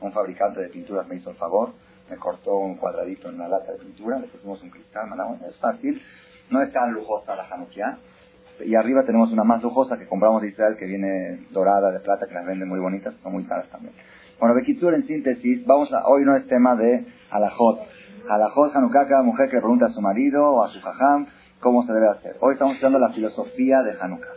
[0.01, 1.73] Un fabricante de pinturas me hizo el favor,
[2.11, 5.09] me cortó un cuadradito en una lata de pintura, le pusimos un cristal,
[5.49, 6.03] es fácil.
[6.51, 7.99] No es tan lujosa la Hanukkah.
[8.65, 12.27] Y arriba tenemos una más lujosa que compramos de Israel, que viene dorada, de plata,
[12.27, 13.95] que las venden muy bonitas, son muy caras también.
[14.39, 17.81] Bueno, Bekitur en síntesis, vamos a, hoy no es tema de alajot,
[18.29, 21.27] a la Hanukkah, cada mujer que le pregunta a su marido o a su jajam
[21.61, 22.37] cómo se debe hacer.
[22.41, 24.35] Hoy estamos estudiando la filosofía de Hanukkah.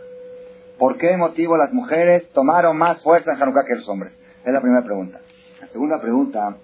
[0.77, 4.13] ¿Por qué motivo las mujeres tomaron más fuerza en Hanukkah que los hombres?
[4.43, 5.19] Es la primera pregunta.
[5.61, 6.57] La segunda pregunta,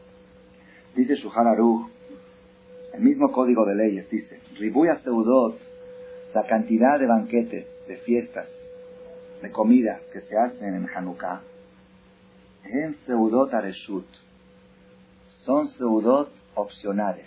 [0.96, 1.90] dice Shuhan Aruch,
[2.94, 5.58] el mismo código de leyes, dice, Ribuya Seudot,
[6.36, 8.48] la cantidad de banquetes, de fiestas,
[9.42, 11.42] de comidas que se hacen en Hanukkah,
[12.66, 14.06] en Seudot Areshut,
[15.46, 17.26] son Seudot opcionales.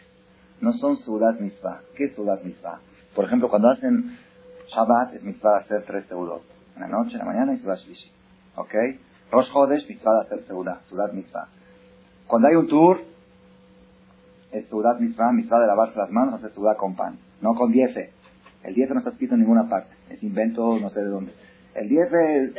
[0.60, 1.80] No son Seudat Mitzvah.
[1.96, 2.80] ¿Qué es Seudat Mitzvah?
[3.16, 4.16] Por ejemplo, cuando hacen
[4.68, 6.42] Shabbat, es Mitzvah hacer tres Seudot.
[6.76, 8.12] En la noche, en la mañana y Seudat Shlishi.
[8.54, 8.74] ¿Ok?
[9.32, 10.84] Rosh Chodesh, Mitzvah hacer Seudat.
[10.88, 11.48] Seudat Mitzvah.
[12.28, 13.00] Cuando hay un tour,
[14.54, 17.18] es Seudat Mitzvah, Mitzvah de lavarse las manos, hacer Seudat con pan.
[17.40, 18.10] No con diefe.
[18.62, 19.94] El diefe no está escrito en ninguna parte.
[20.08, 21.32] Es invento no sé de dónde.
[21.74, 22.50] El 10 es,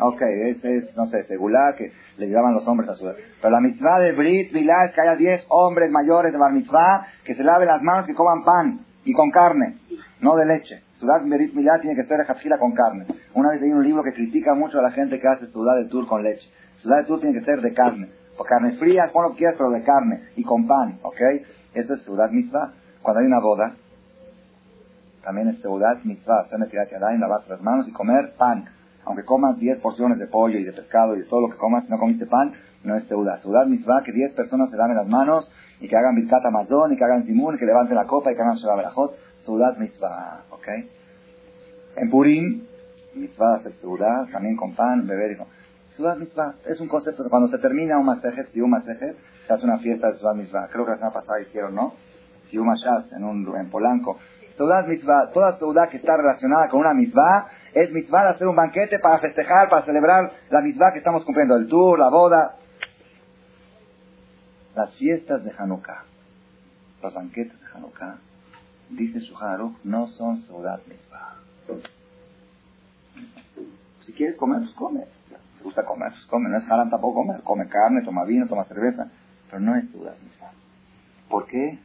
[0.00, 3.60] ok, es, es, no sé, segula que le llevaban los hombres a su Pero la
[3.60, 7.44] mitzvah de Brit Milá es que haya 10 hombres mayores de Bar Mitzvah que se
[7.44, 9.76] laven las manos, que coman pan y con carne,
[10.20, 10.82] no de leche.
[10.98, 13.06] Sudad Brit Milá tiene que ser de con carne.
[13.34, 15.88] Una vez leí un libro que critica mucho a la gente que hace Sudad de
[15.88, 16.48] Tur con leche.
[16.78, 18.08] Sudad de Tur tiene que ser de carne.
[18.36, 21.20] O carne fría, pon lo que quieras, pero de carne y con pan, ¿ok?
[21.74, 22.72] Eso es Sudad Mitzvah.
[23.02, 23.74] Cuando hay una boda,
[25.24, 28.66] también es Seudat Mitzvah, hacer Netilat Yadayim, lavarse las manos y comer pan.
[29.06, 31.84] Aunque comas 10 porciones de pollo y de pescado y de todo lo que comas,
[31.84, 32.52] si no comiste pan,
[32.84, 33.42] no es Seudat.
[33.42, 36.96] Seudat Mitzvah, que 10 personas se laven las manos y que hagan Birkat Amazon y
[36.96, 39.16] que hagan Timun y que levanten la copa y que hagan Shabbat Berajot.
[39.46, 40.68] Seudat Mitzvah, ¿ok?
[41.96, 42.62] En Purim,
[43.14, 45.46] Mitzvah hacer Seudat, también con pan, beber y con...
[45.96, 49.64] Seudat Mitzvah es un concepto, cuando se termina un Masejet, si un Masejet, se hace
[49.64, 50.68] una fiesta de Seudat Mitzvah.
[50.68, 51.94] Creo que la semana pasada hicieron, ¿no?
[52.50, 54.18] Si un Mashaz en, un, en Polanco
[54.56, 58.54] Seudat mitzvah, toda Seudat que está relacionada con una mitzvah, es mitzvah de hacer un
[58.54, 62.56] banquete para festejar, para celebrar la mitzvah que estamos cumpliendo, el tour, la boda.
[64.76, 66.04] Las fiestas de Hanukkah,
[67.02, 68.16] los banquetes de Hanukkah,
[68.90, 71.36] dice Shuhar no son Seudat mitzvah.
[74.02, 75.04] Si quieres comer, pues come.
[75.64, 76.50] Gusta comer, pues come.
[76.50, 77.40] No es haram tampoco comer.
[77.42, 79.10] Come carne, toma vino, toma cerveza.
[79.50, 80.52] Pero no es mitzvah.
[81.28, 81.78] ¿Por qué?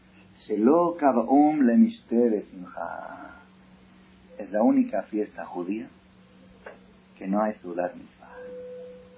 [4.38, 5.88] Es la única fiesta judía
[7.18, 8.32] que no hay Sudat Mitzvah.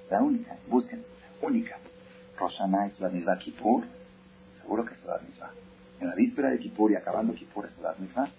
[0.10, 1.04] La única, busquen,
[1.42, 1.78] única.
[2.38, 3.84] Roshaná es Sudat Mitzvah Kippur,
[4.62, 5.52] seguro que es Sudat Mitzvah.
[6.00, 8.30] En la víspera de Kippur y acabando Kippur es Sudat Mitzvah.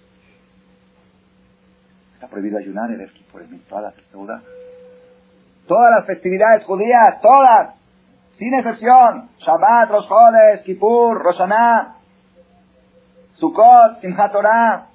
[2.14, 4.42] Está prohibido ayunar el Kippur, es Mitzvah, la Sudat.
[5.66, 7.75] Todas las festividades judías, todas,
[8.38, 9.31] sin excepción.
[9.38, 11.96] Shabbat, Rosh Chodesh, Kippur, Roshaná,
[13.35, 14.87] Sukkot, Simchat Torah,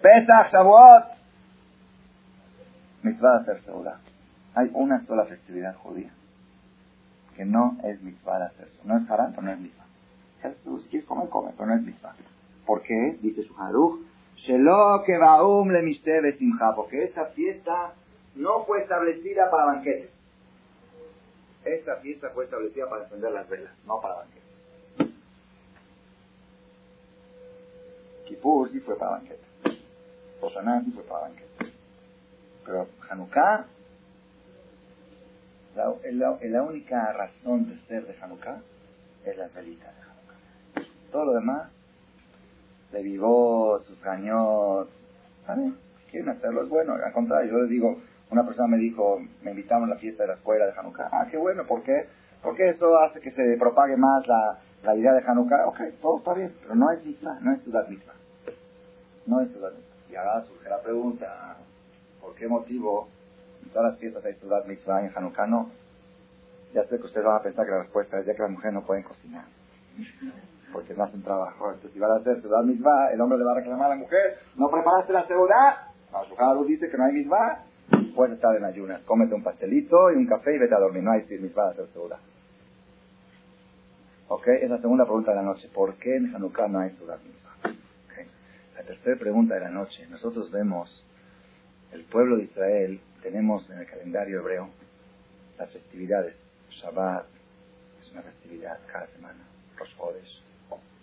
[0.00, 1.04] Pesach, Shavuot.
[3.02, 3.98] Mitzvah de hacer Seudah.
[4.54, 6.10] Hay una sola festividad judía
[7.36, 9.86] que no es mitzvah de hacer No es haram, pero no es mitzvah.
[10.82, 12.14] Si quieres comer, come, pero no es mitzvah.
[12.66, 13.18] ¿Por qué?
[13.22, 14.00] Dice su Haruch,
[14.36, 15.82] Shelo kebaum le
[16.38, 17.92] simcha, porque esta fiesta
[18.34, 20.10] no fue establecida para banquetes.
[21.64, 24.42] Esta fiesta fue establecida para encender las velas, no para banquetes.
[28.26, 29.42] Kippur sí fue para banquete.
[30.40, 31.72] Hosaná sí fue para banquete.
[32.64, 33.66] Pero Hanukkah,
[35.74, 38.60] la, única razón de ser de Hanukkah
[39.24, 40.92] es la velita de Hanukkah.
[41.10, 41.70] Todo lo demás,
[42.90, 44.88] de vivo, sus caños,
[45.46, 45.76] ¿saben?
[46.10, 46.94] Quieren hacerlo, es bueno.
[46.94, 48.00] Al contrario, yo les digo,
[48.32, 51.10] una persona me dijo, me invitaron a la fiesta de la escuela de Hanukkah.
[51.12, 52.08] Ah, qué bueno, ¿por qué?
[52.42, 55.66] Porque eso hace que se propague más la, la idea de Hanukkah.
[55.68, 58.14] Ok, todo está bien, pero no es misma, no es ciudad misma.
[59.26, 59.74] No es Sudat
[60.10, 61.56] Y ahora surge la pregunta,
[62.22, 63.08] ¿por qué motivo
[63.62, 65.70] en todas las fiestas hay Sudat Mitzvah en Hanukkah no?
[66.72, 68.72] Ya sé que ustedes van a pensar que la respuesta es ya que las mujeres
[68.72, 69.44] no pueden cocinar.
[70.72, 71.66] Porque no hacen trabajo.
[71.66, 73.96] Entonces, si van a hacer Sudat Mitzvah, el hombre le va a reclamar a la
[73.96, 75.92] mujer, ¿no preparaste la seguridad?
[76.10, 77.71] No, su dice que no hay Mitzvah.
[78.14, 79.02] Puedes estar en ayunas.
[79.02, 81.02] Cómete un pastelito y un café y vete a dormir.
[81.02, 82.18] No hay Mitzvah de seguridad.
[84.28, 84.48] ¿Ok?
[84.48, 85.68] Es la segunda pregunta de la noche.
[85.72, 87.42] ¿Por qué en Hanukkah no hay Sudat Mitzvah?
[88.76, 90.06] La tercera pregunta de la noche.
[90.08, 91.04] Nosotros vemos
[91.92, 94.70] el pueblo de Israel, tenemos en el calendario hebreo
[95.58, 96.34] las festividades.
[96.70, 97.26] Shabbat
[98.00, 99.38] es una festividad cada semana.
[99.76, 100.42] Rosh Chodesh,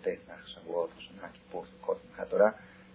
[0.02, 2.00] Pesach, Shavuot, Rosh Kippur, Sukkot.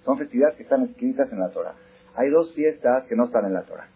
[0.04, 1.73] Son festividades que están escritas en la Torah.
[2.15, 3.88] Hay dos fiestas que no están en la Torah,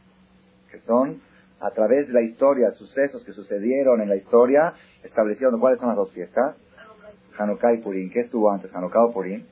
[0.71, 1.21] que son
[1.59, 5.97] a través de la historia, sucesos que sucedieron en la historia, establecieron cuáles son las
[5.97, 6.55] dos fiestas.
[7.37, 8.11] Hanukkah y Purim.
[8.11, 9.43] ¿Qué estuvo antes, Hanukkah o Purim?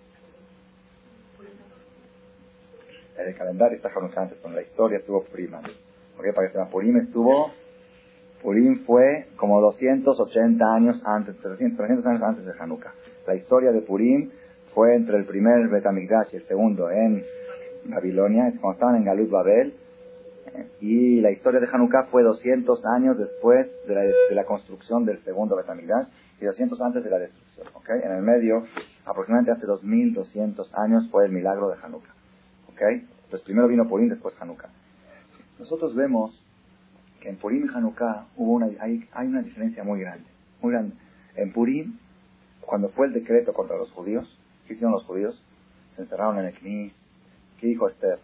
[3.17, 5.75] en el calendario está Hanukkah antes, con la historia estuvo Purim antes.
[6.15, 6.34] ¿Por qué?
[6.34, 7.51] Para que se Purim estuvo,
[8.41, 12.93] Purim fue como 280 años antes, 300, 300 años antes de Hanukkah.
[13.25, 14.32] La historia de Purim
[14.73, 17.23] fue entre el primer Betamigdash y el segundo en
[17.86, 19.73] Babilonia, cuando estaban en Galut Babel,
[20.79, 25.23] y la historia de Hanukkah fue 200 años después de la, de la construcción del
[25.23, 26.07] segundo Betamigdash
[26.39, 27.67] y 200 antes de la destrucción.
[27.73, 28.01] ¿okay?
[28.03, 28.63] En el medio,
[29.05, 32.13] aproximadamente hace 2200 años fue el milagro de Hanukkah.
[33.29, 34.69] Pues primero vino Purim, después Hanukkah.
[35.60, 36.31] Nosotros vemos
[37.19, 40.27] que en Purim y Hanukkah hubo una, hay, hay una diferencia muy grande,
[40.62, 40.95] muy grande.
[41.36, 41.97] En Purim,
[42.62, 44.27] cuando fue el decreto contra los judíos,
[44.67, 45.41] ¿qué hicieron los judíos?
[45.95, 46.93] Se encerraron en el Knis.
[47.60, 48.19] ¿Qué dijo Esther?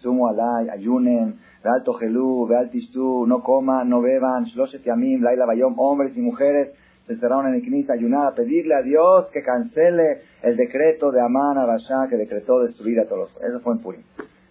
[0.00, 5.74] Sumo alay, ayunen, veal togelú, veal tishtu, no coman, no beban, shloshet yamim, laila bayom,
[5.78, 6.72] hombres y mujeres,
[7.08, 11.56] se encerraron en el Knis ayunar, pedirle a Dios que cancele el decreto de Amán
[11.56, 13.42] Abashá que decretó destruir a todos los...
[13.42, 14.02] Eso fue en Purim.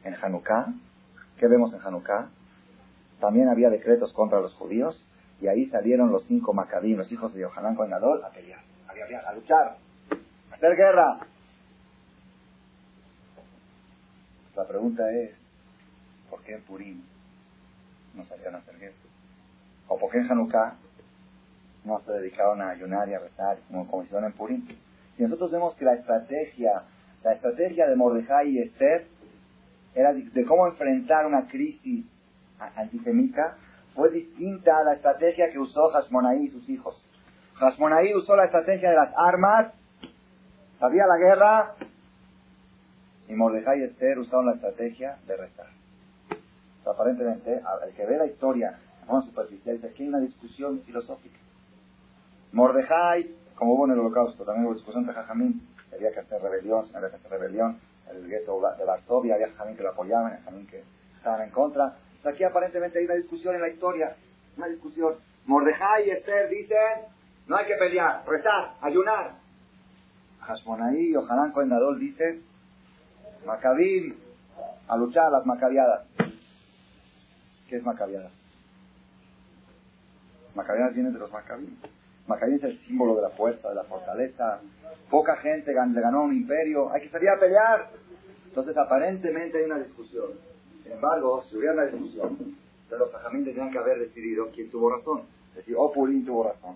[0.03, 0.73] En Hanukkah,
[1.37, 2.29] ¿qué vemos en Hanukkah?
[3.19, 5.07] También había decretos contra los judíos
[5.39, 9.29] y ahí salieron los cinco Macabim, los hijos de Yohanan con Gadol, a pelear, a,
[9.29, 9.75] a luchar,
[10.51, 11.19] a hacer guerra.
[14.57, 15.31] La pregunta es,
[16.31, 17.03] ¿por qué en Purim
[18.15, 18.95] no salieron a hacer guerra?
[19.87, 20.75] ¿O por qué en Hanukkah
[21.85, 24.67] no se dedicaron a ayunar y a rezar como, como hicieron en Purim.
[25.17, 26.83] Y nosotros vemos que la estrategia
[27.23, 29.07] La estrategia de Mordejai y Esther
[29.95, 32.05] era de cómo enfrentar una crisis
[32.75, 33.57] antisemita
[33.95, 36.95] fue distinta a la estrategia que usó Hashmonaí y sus hijos.
[37.55, 39.73] Hashmonaí usó la estrategia de las armas,
[40.79, 41.75] sabía la guerra,
[43.27, 45.67] y Mordejai y Esther usaron la estrategia de rezar.
[46.85, 51.37] aparentemente, el que ve la historia de forma superficial, dice que hay una discusión filosófica.
[52.53, 56.85] Mordejai, como hubo en el holocausto, también hubo discusión entre Jajamín, había que hacer rebelión,
[56.93, 60.83] había que hacer rebelión, el gueto de Varsovia, había Jajamín que lo apoyaban, Jajamín que
[61.17, 61.95] estaban en contra.
[62.23, 64.15] aquí aparentemente hay una discusión en la historia,
[64.55, 65.15] una discusión.
[65.45, 67.05] Mordejai y Esther dicen,
[67.47, 69.35] no hay que pelear, rezar, ayunar.
[70.41, 72.43] Hashmonaí y Ojalán Coendadol dicen,
[73.45, 74.15] Macabim,
[74.87, 76.05] a luchar las macabiadas.
[77.69, 78.31] ¿Qué es macabiadas?
[80.55, 81.75] Macabiadas vienen de los macabim.
[82.27, 84.59] Macabim es el símbolo de la fuerza, de la fortaleza.
[85.09, 86.91] Poca gente le ganó un imperio.
[86.91, 87.89] Hay que salir a pelear.
[88.47, 90.31] Entonces, aparentemente hay una discusión.
[90.83, 92.57] Sin embargo, si hubiera una discusión,
[92.89, 95.21] los tajamín tendrían que haber decidido quién tuvo razón.
[95.51, 96.75] Es decir, o Purín tuvo razón,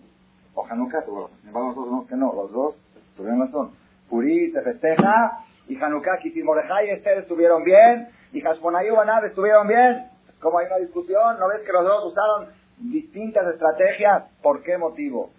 [0.54, 1.38] o Hanukkah tuvo razón.
[1.39, 2.76] Sin embargo, nosotros vemos que no, los dos
[3.15, 3.71] tuvieron razón.
[4.10, 9.26] Purí se festeja y Hanukkah, y Mordejai y Esther estuvieron bien, y Hashmonaí y Banab
[9.26, 10.08] estuvieron bien.
[10.39, 12.47] Como hay una discusión, ¿no ves que los dos usaron
[12.78, 14.24] distintas estrategias?
[14.41, 15.32] ¿Por qué motivo?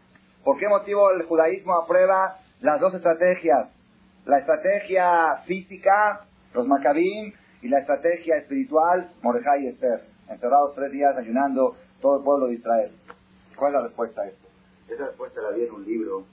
[0.45, 3.69] ¿Por qué motivo el judaísmo aprueba las dos estrategias?
[4.25, 7.33] La estrategia física, los macabim,
[7.63, 10.05] y la estrategia espiritual, Mordejai y Esther.
[10.29, 12.93] Encerrados tres días ayunando todo el pueblo de Israel.
[13.57, 14.49] ¿Cuál es la respuesta a esto?
[14.89, 16.25] Esa respuesta la vi en un libro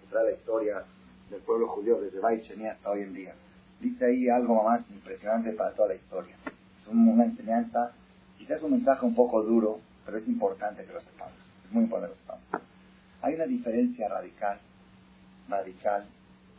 [0.00, 0.84] que trae la historia
[1.30, 3.34] del pueblo judío desde Bait hasta hoy en día.
[3.80, 6.34] Dice ahí algo más impresionante para toda la historia.
[6.80, 7.92] Es una enseñanza,
[8.38, 11.34] quizás un mensaje un poco duro, pero es importante que lo sepamos.
[11.64, 12.68] Es muy importante que lo sepamos.
[13.22, 14.58] Hay una diferencia radical,
[15.48, 16.06] radical,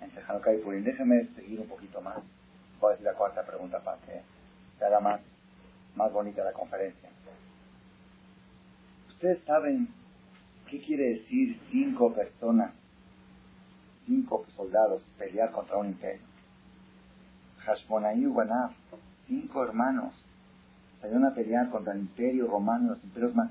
[0.02, 0.84] entre Hanukkah y Purim.
[0.84, 2.18] Déjeme seguir un poquito más.
[2.80, 4.22] Voy a decir la cuarta pregunta para que
[4.78, 5.22] se haga más,
[5.96, 7.10] más bonita la conferencia.
[9.10, 9.88] ¿Ustedes saben
[10.70, 12.74] qué quiere decir cinco personas
[14.06, 16.22] cinco soldados pelear contra un imperio.
[17.60, 20.14] Hashmonaí y cinco hermanos,
[21.02, 23.50] salieron a pelear contra el imperio romano, los imperios más,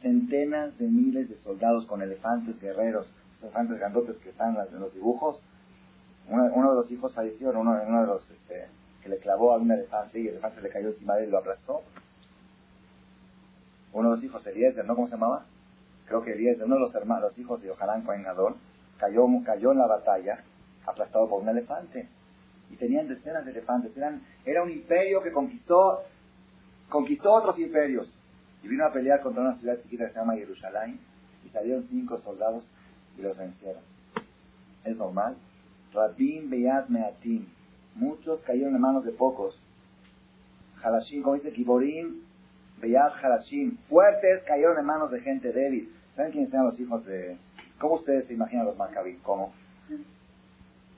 [0.00, 3.06] centenas de miles de soldados con elefantes guerreros,
[3.42, 5.40] elefantes grandotes que están en los dibujos.
[6.28, 8.66] Uno, de los hijos falleció, uno, de los este,
[9.02, 11.32] que le clavó a un elefante y el elefante le cayó encima de él y
[11.32, 11.82] lo aplastó.
[13.92, 14.94] Uno de los hijos, Eliezer, ¿no?
[14.94, 15.46] ¿Cómo se llamaba?
[16.06, 18.24] Creo que Eliezer, uno de los hermanos, los hijos de Yohanan Cohen
[18.98, 20.44] cayó, cayó en la batalla,
[20.86, 22.08] aplastado por un elefante.
[22.70, 23.96] Y tenían decenas de elefantes.
[23.96, 26.02] Eran, era un imperio que conquistó,
[26.88, 28.12] conquistó otros imperios.
[28.62, 31.00] Y vino a pelear contra una ciudad chiquita que se llama Jerusalén.
[31.46, 32.64] Y salieron cinco soldados
[33.16, 33.82] y los vencieron.
[34.84, 35.36] Es normal.
[35.94, 37.46] Rabin Beyat Meatim.
[37.94, 39.58] Muchos cayeron en manos de pocos.
[40.82, 42.20] Halashim, como dice Kiborim,
[42.80, 43.78] Beyat Halashim.
[43.88, 45.92] Fuertes cayeron en manos de gente débil.
[46.14, 47.36] ¿Saben quiénes eran los hijos de,
[47.78, 49.16] ¿Cómo ustedes se imaginan los Maccabí?
[49.18, 49.52] ¿Cómo?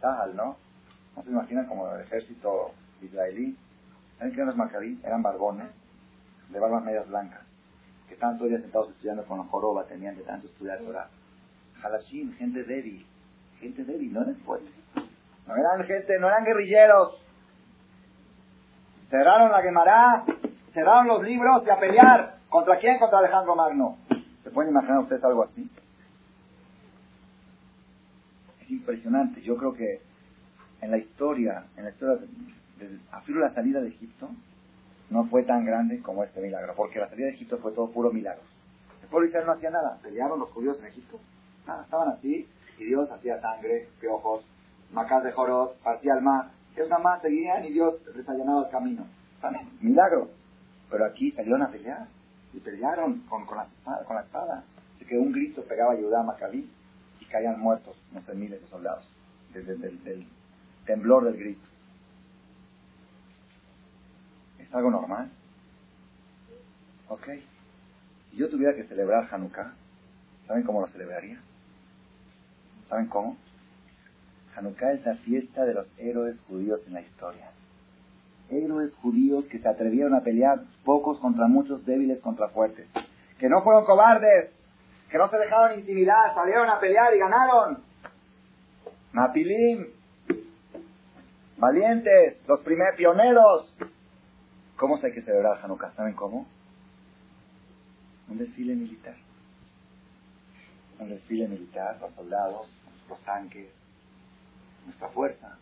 [0.01, 0.57] Sahal, ¿no?
[1.17, 3.57] ¿No se imaginan como el ejército israelí?
[4.19, 5.01] ¿Saben qué eran los Maccabí?
[5.05, 5.69] Eran barbones
[6.49, 7.41] de barbas medias blancas
[8.11, 11.09] que estaban todos días sentados estudiando con la joroba, tenían de tanto estudiar Torah.
[11.81, 13.07] Halashim, gente débil,
[13.61, 14.75] gente débil, no eran fuertes.
[15.47, 17.23] No eran gente, no eran guerrilleros.
[19.11, 20.25] Cerraron la Gemara,
[20.75, 22.39] cerraron los libros y a pelear.
[22.49, 22.99] ¿Contra quién?
[22.99, 23.97] Contra Alejandro Magno.
[24.43, 25.71] ¿Se pueden imaginar ustedes algo así?
[28.71, 29.43] Impresionante.
[29.43, 30.01] Yo creo que
[30.81, 32.27] en la historia, en la historia
[32.79, 34.29] de, la salida de Egipto,
[35.11, 38.13] no fue tan grande como este milagro, porque la salida de Egipto fue todo puro
[38.13, 38.43] milagro.
[39.03, 41.19] El pueblo no hacía nada, pelearon los judíos en Egipto,
[41.61, 44.45] estaban así, y Dios hacía sangre, piojos,
[44.93, 48.71] macas de joros, partía el mar, ellos nada más seguían y Dios les allanaba el
[48.71, 49.05] camino.
[49.41, 50.29] También, milagro.
[50.91, 52.07] Pero aquí salieron a pelear,
[52.53, 54.65] y pelearon con, con, la, espada, con la espada.
[54.97, 56.23] Así que un grito pegaba a Judá
[57.31, 59.09] caían muertos, no sé, miles de soldados,
[59.53, 60.27] desde el
[60.85, 61.71] temblor del grito.
[64.59, 65.31] ¿Es algo normal?
[67.09, 67.27] Ok.
[68.31, 69.73] Si yo tuviera que celebrar Hanukkah,
[70.47, 71.41] ¿saben cómo lo celebraría?
[72.89, 73.37] ¿Saben cómo?
[74.57, 77.51] Hanukkah es la fiesta de los héroes judíos en la historia.
[78.49, 82.87] Héroes judíos que se atrevieron a pelear, pocos contra muchos, débiles contra fuertes.
[83.39, 84.51] Que no fueron cobardes,
[85.11, 87.83] que no se dejaron intimidar, salieron a pelear y ganaron.
[89.13, 89.89] Mapilim,
[91.57, 93.75] valientes, los primeros pioneros.
[94.77, 95.91] ¿Cómo se hay que celebrar Hanukkah?
[95.93, 96.47] ¿Saben cómo?
[98.29, 99.17] Un desfile militar.
[101.01, 102.69] Un desfile militar, los soldados,
[103.09, 103.69] los tanques,
[104.85, 105.59] nuestra fuerza.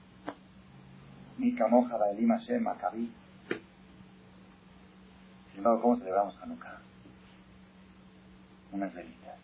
[1.38, 3.10] Mi camoja, Baelim Hashem, Maccabi.
[3.48, 3.58] Sin
[5.58, 6.87] embargo, ¿cómo celebramos Hanukkah?
[8.72, 9.36] Unas velitas.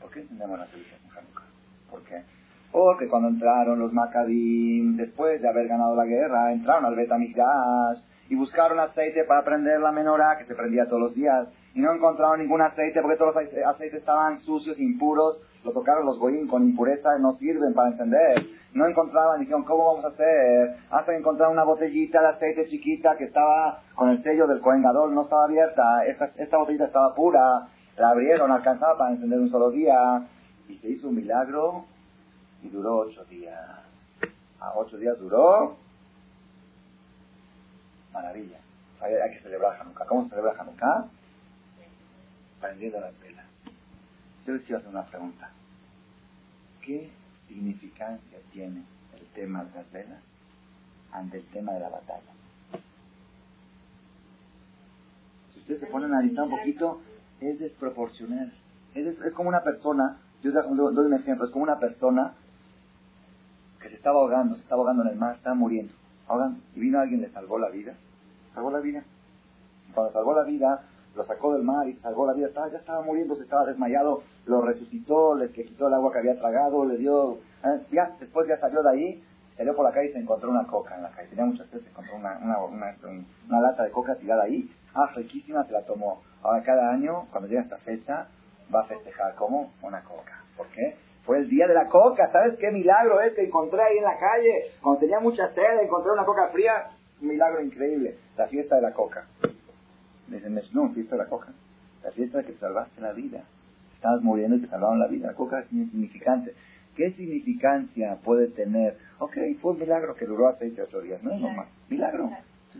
[0.00, 1.44] ¿Por qué encendemos las velitas en Hanukkah?
[1.90, 2.22] ¿Por qué?
[2.70, 7.98] Porque cuando entraron los Maccabim, después de haber ganado la guerra, entraron al Betamigdash
[8.30, 11.92] y buscaron aceite para prender la menorá, que se prendía todos los días, y no
[11.92, 16.62] encontraron ningún aceite porque todos los aceites estaban sucios, impuros, lo tocaron los goyim con
[16.62, 18.46] impureza, no sirven para encender.
[18.74, 20.76] No encontraban, dijeron, ¿cómo vamos a hacer?
[20.90, 25.10] Hasta que encontraron una botellita de aceite chiquita que estaba con el sello del coengador,
[25.12, 29.70] no estaba abierta, esta, esta botellita estaba pura, la abrieron, alcanzaba para encender un solo
[29.70, 30.26] día,
[30.68, 31.84] y se hizo un milagro,
[32.62, 33.58] y duró ocho días.
[34.60, 35.76] A ocho días duró,
[38.12, 38.58] maravilla.
[39.00, 40.06] Hay, hay que celebrar Hanukkah.
[40.06, 41.06] ¿Cómo se celebra Hanukkah?
[42.60, 43.44] Prendiendo las velas.
[44.46, 45.50] Yo les quiero hacer una pregunta.
[46.80, 47.10] ¿Qué
[47.48, 48.84] significancia tiene
[49.18, 50.20] el tema de las velas
[51.12, 52.32] ante el tema de la batalla?
[55.52, 57.00] Si ustedes se ponen a analizar un poquito,
[57.48, 58.52] es desproporcional.
[58.94, 62.34] Es, es como una persona, yo doy un ejemplo, es como una persona
[63.80, 65.92] que se estaba ahogando, se estaba ahogando en el mar, estaba muriendo,
[66.28, 67.94] ahogando, y vino alguien le salvó la vida,
[68.54, 69.02] salvó la vida.
[69.94, 70.82] Cuando salvó la vida,
[71.14, 74.22] lo sacó del mar y salvó la vida, estaba, ya estaba muriendo, se estaba desmayado,
[74.46, 77.34] lo resucitó, le quitó el agua que había tragado, le dio,
[77.64, 77.80] ¿eh?
[77.90, 79.24] ya, después ya salió de ahí,
[79.56, 81.82] salió por la calle y se encontró una coca en la calle, tenía muchas veces,
[81.82, 86.22] se encontró una, una, una lata de coca tirada ahí, ah, riquísima, se la tomó.
[86.42, 88.26] Ahora cada año, cuando llega esta fecha,
[88.74, 90.42] va a festejar como una coca.
[90.56, 90.96] ¿Por qué?
[91.24, 94.18] Fue el día de la coca, ¿sabes qué milagro es que encontré ahí en la
[94.18, 94.72] calle?
[94.82, 96.90] Cuando tenía mucha sed, encontré una coca fría,
[97.20, 99.26] un milagro increíble, la fiesta de la coca.
[100.26, 101.48] Dicen, no, fiesta de la coca.
[102.02, 103.44] La fiesta de que salvaste la vida.
[103.94, 105.28] Estabas muriendo y te salvaron la vida.
[105.28, 106.54] La coca es insignificante.
[106.96, 108.98] ¿Qué significancia puede tener?
[109.18, 111.22] Ok, fue un milagro que duró seis ocho días.
[111.22, 111.66] No es normal.
[111.88, 112.30] Milagro.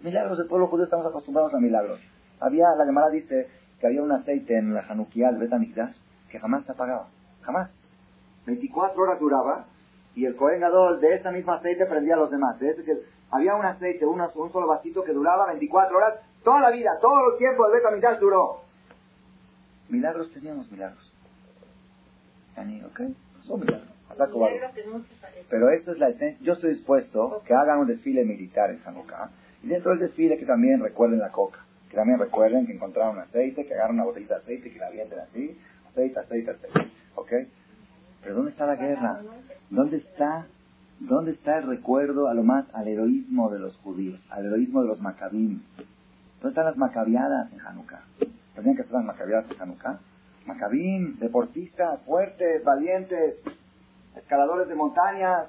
[0.03, 2.01] Milagros del pueblo judío estamos acostumbrados a milagros.
[2.43, 3.49] Había, la Gemara dice
[3.81, 5.97] que había un aceite en la Hanukkah, el Betamikdash,
[6.31, 7.09] que jamás se apagaba.
[7.43, 7.71] Jamás.
[8.47, 9.67] 24 horas duraba
[10.15, 12.59] y el Cohen Gadol de ese mismo aceite prendía a los demás.
[12.59, 12.99] De ese que
[13.31, 14.21] había un aceite, un
[14.53, 18.61] solo vasito que duraba 24 horas, toda la vida, todo el tiempo del Betamikdash duró.
[19.89, 21.13] Milagros teníamos milagros.
[22.57, 23.01] ¿ok?
[23.45, 23.89] Son milagros.
[25.49, 26.45] Pero esto es la esencia.
[26.45, 29.31] Yo estoy dispuesto que hagan un desfile militar en Hanukkah.
[29.63, 31.61] Y dentro del desfile que también recuerden la coca.
[31.93, 35.19] Que también recuerden que encontraron aceite, que agarran una botellita de aceite, que la avienten
[35.19, 35.59] así.
[35.91, 36.91] Aceite, aceite, aceite.
[37.17, 37.33] ¿Ok?
[38.23, 39.21] Pero ¿dónde está la guerra?
[39.69, 40.47] ¿Dónde está,
[41.01, 44.19] dónde está el recuerdo a lo más al heroísmo de los judíos?
[44.31, 45.61] Al heroísmo de los macabim.
[46.41, 48.01] ¿Dónde están las macabiadas en Hanukkah?
[48.55, 50.01] ¿Tenían que estar las macabiadas en Hanukkah?
[50.47, 53.35] Macabim, deportistas, fuertes, valientes,
[54.17, 55.49] escaladores de montañas,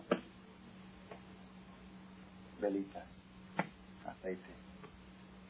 [2.60, 3.06] velitas,
[4.06, 4.63] aceite.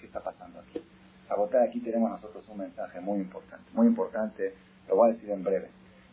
[0.03, 0.83] ¿Qué está pasando aquí?
[1.29, 4.53] A aquí tenemos nosotros un mensaje muy importante, muy importante,
[4.89, 5.69] lo voy a decir en breve.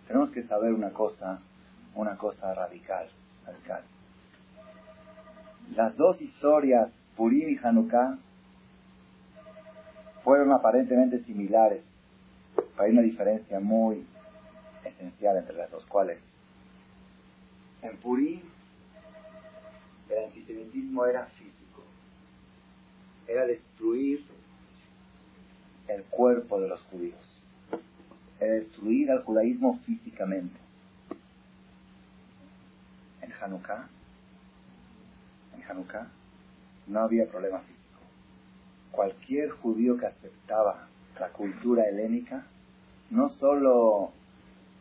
[0.06, 1.40] Tenemos que saber una cosa,
[1.96, 3.08] una cosa radical,
[3.44, 3.82] radical.
[5.74, 8.16] Las dos historias, Purim y Hanukkah,
[10.22, 11.82] fueron aparentemente similares,
[12.54, 14.06] pero hay una diferencia muy
[14.84, 16.20] esencial entre las dos, cuales
[17.82, 18.40] en Purim,
[20.10, 21.26] el antisemitismo era.
[23.30, 24.24] Era destruir
[25.86, 27.20] el cuerpo de los judíos.
[28.40, 30.58] Era destruir al judaísmo físicamente.
[33.22, 33.88] En Hanukkah,
[35.54, 36.08] en Hanukkah,
[36.88, 38.00] no había problema físico.
[38.90, 40.88] Cualquier judío que aceptaba
[41.20, 42.44] la cultura helénica,
[43.10, 44.10] no solo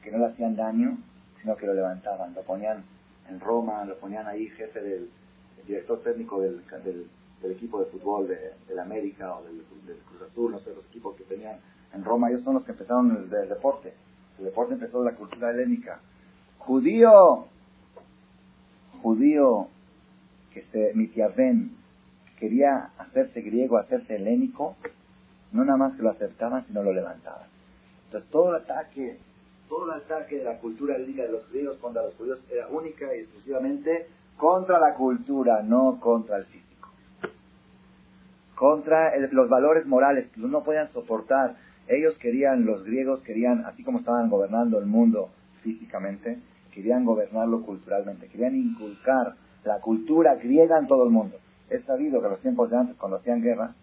[0.01, 0.97] que no le hacían daño,
[1.39, 2.83] sino que lo levantaban, lo ponían
[3.29, 5.11] en Roma, lo ponían ahí jefe del
[5.67, 7.07] director técnico del, del,
[7.43, 9.63] equipo de fútbol de, la América o del,
[10.07, 11.57] Cruz Azul, no sé, los equipos que tenían
[11.93, 13.93] en Roma, ellos son los que empezaron el, deporte.
[14.37, 15.99] El deporte empezó la cultura helénica.
[16.59, 17.47] Judío,
[19.01, 19.67] judío
[20.53, 21.75] que se mitiaven,
[22.37, 24.75] quería hacerse griego, hacerse helénico,
[25.51, 27.47] no nada más que lo aceptaban, sino lo levantaban.
[28.05, 29.19] Entonces todo el ataque
[29.69, 33.15] todo el ataque de la cultura helénica de los griegos contra los judíos era única
[33.15, 36.68] y exclusivamente contra la cultura, no contra el físico.
[38.59, 41.55] Contra los valores morales que no podían soportar.
[41.87, 45.29] Ellos querían, los griegos querían, así como estaban gobernando el mundo
[45.63, 46.37] físicamente,
[46.73, 51.37] querían gobernarlo culturalmente, querían inculcar la cultura griega en todo el mundo.
[51.69, 53.73] Es sabido que en los tiempos de antes, cuando hacían guerra,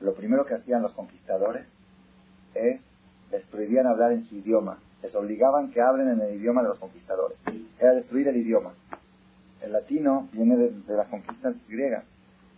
[0.00, 1.66] lo primero que hacían los conquistadores
[2.54, 2.80] es
[3.30, 6.78] les prohibían hablar en su idioma les obligaban que hablen en el idioma de los
[6.78, 7.36] conquistadores.
[7.78, 8.72] Era destruir el idioma.
[9.60, 12.04] El latino viene de, las conquistas griegas.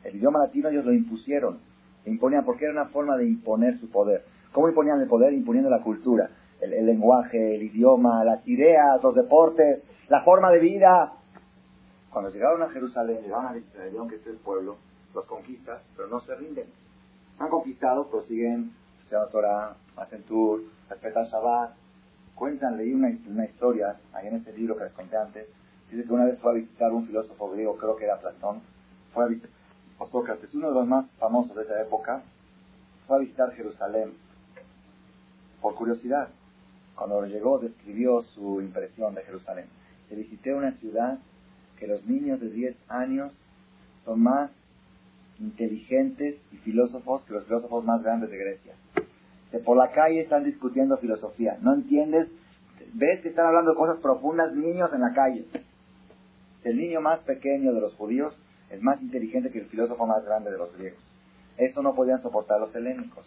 [0.07, 1.59] El idioma latino ellos lo impusieron.
[2.05, 4.25] Imponían porque era una forma de imponer su poder.
[4.53, 5.33] ¿Cómo imponían el poder?
[5.33, 6.31] Imponiendo la cultura,
[6.61, 11.13] el, el lenguaje, el idioma, las ideas, los deportes, la forma de vida.
[12.11, 14.77] Cuando llegaron a Jerusalén, llegaron a Israel, que es el pueblo,
[15.15, 16.67] los conquistas, pero no se rinden.
[17.39, 21.75] Han conquistado, pero siguen estudiando Torah, hacen tour, respetan Shabbat.
[22.35, 25.49] Cuentan, leí una, una historia, ahí en este libro que les conté antes,
[25.91, 28.61] dice que una vez fue a visitar un filósofo griego, creo que era Platón,
[29.15, 29.51] fue a visitar,
[29.99, 32.23] o Sócrates, uno de los más famosos de esa época,
[33.07, 34.13] fue a visitar Jerusalén
[35.61, 36.29] por curiosidad.
[36.95, 39.67] Cuando llegó, describió su impresión de Jerusalén.
[40.09, 41.19] Se visité una ciudad
[41.79, 43.33] que los niños de 10 años
[44.05, 44.51] son más
[45.39, 48.73] inteligentes y filósofos que los filósofos más grandes de Grecia.
[49.51, 51.59] Que por la calle están discutiendo filosofía.
[51.61, 52.29] ¿No entiendes?
[52.95, 55.47] ¿Ves que están hablando cosas profundas niños en la calle?
[56.65, 58.35] El niño más pequeño de los judíos
[58.71, 61.01] es más inteligente que el filósofo más grande de los griegos.
[61.57, 63.25] Eso no podían soportar los helénicos.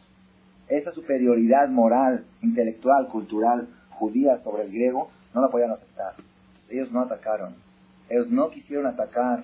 [0.68, 6.14] Esa superioridad moral, intelectual, cultural judía sobre el griego no la podían aceptar.
[6.70, 7.56] Ellos no atacaron.
[8.10, 9.44] Ellos no quisieron atacar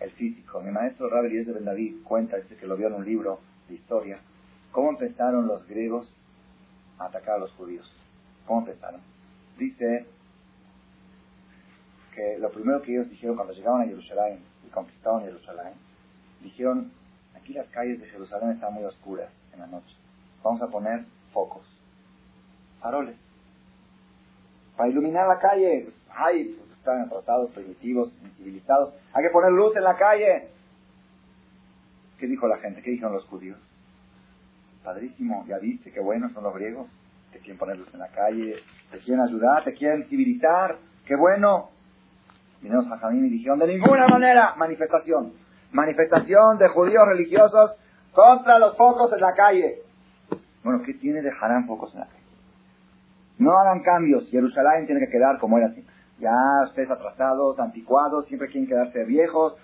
[0.00, 0.60] el físico.
[0.60, 3.74] Mi maestro Rabbi de Ben David cuenta, dice que lo vio en un libro de
[3.74, 4.18] historia,
[4.72, 6.12] cómo empezaron los griegos
[6.98, 7.90] a atacar a los judíos.
[8.46, 9.00] ¿Cómo empezaron?
[9.58, 10.06] Dice
[12.14, 15.74] que lo primero que ellos dijeron cuando llegaban a Jerusalén conquistaron Jerusalén,
[16.42, 16.90] dijeron,
[17.36, 19.94] aquí las calles de Jerusalén están muy oscuras en la noche.
[20.42, 21.64] Vamos a poner focos,
[22.80, 23.16] faroles,
[24.76, 25.88] para iluminar la calle.
[26.10, 28.94] Ay, pues están tratados primitivos, incivilizados.
[29.12, 30.48] Hay que poner luz en la calle.
[32.18, 32.82] ¿Qué dijo la gente?
[32.82, 33.58] ¿Qué dijeron los judíos?
[34.82, 36.88] Padrísimo, ya viste qué buenos son los griegos.
[37.32, 38.56] Te quieren poner luz en la calle,
[38.90, 40.78] te quieren ayudar, te quieren civilizar.
[41.06, 41.70] ¡Qué bueno!
[42.70, 45.32] Jamín y dijeron, de ninguna manera, manifestación.
[45.72, 47.76] Manifestación de judíos religiosos
[48.12, 49.78] contra los focos en la calle.
[50.62, 52.22] Bueno, ¿qué tiene de harán focos en la calle?
[53.38, 54.28] No hagan cambios.
[54.30, 55.84] Jerusalén tiene que quedar como era así.
[56.20, 56.34] Ya
[56.66, 59.56] ustedes atrasados, anticuados, siempre quieren quedarse viejos.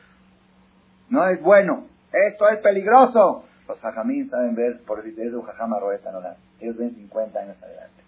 [1.09, 1.85] No es bueno.
[2.13, 3.45] Esto es peligroso.
[3.69, 6.21] Los jajamín saben ver por el de un jajama roeta, no
[6.59, 8.03] Ellos ven 50 años adelante.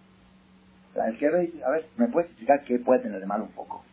[0.95, 3.53] El que ve dice, a ver, ¿me puedes explicar qué puede tener de malo un
[3.53, 3.84] poco?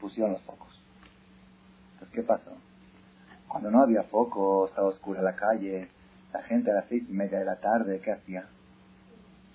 [0.00, 0.80] Pusieron los focos.
[1.94, 2.50] Entonces, ¿qué pasó?
[3.48, 5.88] Cuando no había focos, estaba oscura la calle,
[6.32, 8.46] la gente a las seis y media de la tarde, ¿qué hacía?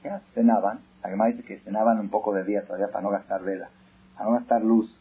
[0.03, 0.79] Ya cenaban.
[1.03, 3.69] La que dice que cenaban un poco de día todavía para no gastar vela,
[4.15, 4.93] para no gastar luz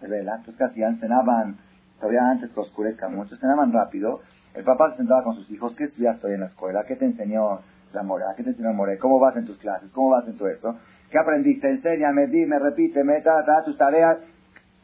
[0.00, 0.36] de vela.
[0.36, 0.98] Entonces, ¿qué hacían?
[0.98, 1.56] Cenaban
[1.98, 4.20] todavía antes que oscurezca mucho, cenaban rápido.
[4.54, 6.84] El papá se sentaba con sus hijos, ¿qué estudiaste hoy en la escuela?
[6.84, 7.60] ¿Qué te enseñó
[7.92, 8.34] la mora?
[8.36, 8.98] ¿Qué te enseñó el more?
[8.98, 9.90] ¿Cómo vas en tus clases?
[9.92, 10.76] ¿Cómo vas en tu esto?
[11.10, 11.68] ¿Qué aprendiste?
[11.68, 14.18] Enséñame, dime, repíteme, ta, ta, tus tareas.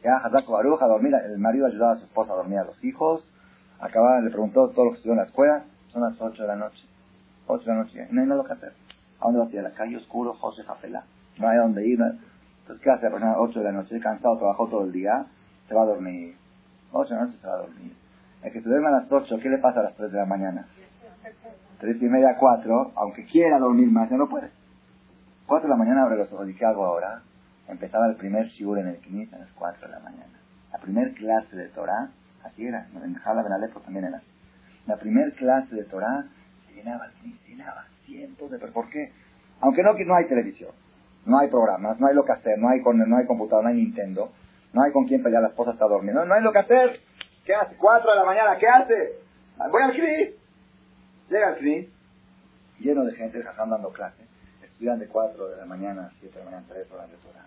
[0.03, 1.13] Ya, Hazako Baruch, a dormir.
[1.25, 3.29] El marido ayudaba a su esposa a dormir a los hijos.
[3.79, 5.63] Acababa, le preguntó todo lo que estudió en la escuela.
[5.89, 6.85] Son las 8 de la noche.
[7.47, 8.07] 8 de la noche.
[8.11, 8.73] No hay nada que hacer.
[9.19, 9.59] ¿A dónde va a ir?
[9.59, 11.03] A la calle oscuro, José Jafela.
[11.39, 11.99] No hay a dónde ir.
[12.01, 13.35] Entonces, ¿qué hace la persona?
[13.37, 15.25] 8 de la noche, cansado, trabajó todo el día,
[15.67, 16.35] se va a dormir.
[16.91, 17.93] 8 de la noche se va a dormir.
[18.43, 20.25] El que se duerme a las 8, ¿qué le pasa a las 3 de la
[20.25, 20.67] mañana?
[21.79, 24.49] 3 y media, 4, aunque quiera dormir más, ya no puede.
[25.47, 26.49] 4 de la mañana abre los ojos.
[26.49, 27.21] ¿Y qué hago ahora?
[27.67, 30.39] Empezaba el primer shiur en el Knis a las 4 de la mañana.
[30.71, 32.09] La primer clase de Torah,
[32.43, 34.27] así era, en Jala Ben Alepo también era así.
[34.87, 36.25] La primer clase de Torah
[36.67, 39.11] se llenaba el Knis, se llenaba cientos de ¿Por qué?
[39.61, 40.71] Aunque no, no hay televisión,
[41.25, 43.77] no hay programas, no hay lo que hacer, no hay, no hay computador, no hay
[43.77, 44.31] Nintendo,
[44.73, 46.99] no hay con quién pelear, la esposa está durmiendo, no hay lo que hacer.
[47.45, 47.75] ¿Qué hace?
[47.77, 49.19] Cuatro de la mañana, ¿qué hace?
[49.71, 50.29] Voy al CRIS.
[51.29, 51.87] Llega al CRIS,
[52.79, 54.23] lleno de gente, jajam dando clase.
[54.73, 57.45] Estudian de 4 de la mañana a 7 de la mañana, 3 horas de Torah.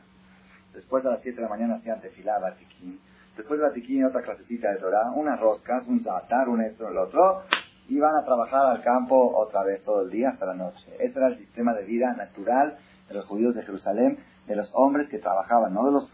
[0.72, 3.00] Después de las 7 de la mañana hacían tefilá, batiquín.
[3.36, 7.42] Después de batiquín, otra clasecita de Torah, unas roscas, un zatar, un esto, el otro.
[7.88, 10.86] Iban a trabajar al campo otra vez todo el día hasta la noche.
[11.00, 15.08] Ese era el sistema de vida natural de los judíos de Jerusalén, de los hombres
[15.08, 15.90] que trabajaban, no de.
[15.92, 16.10] Los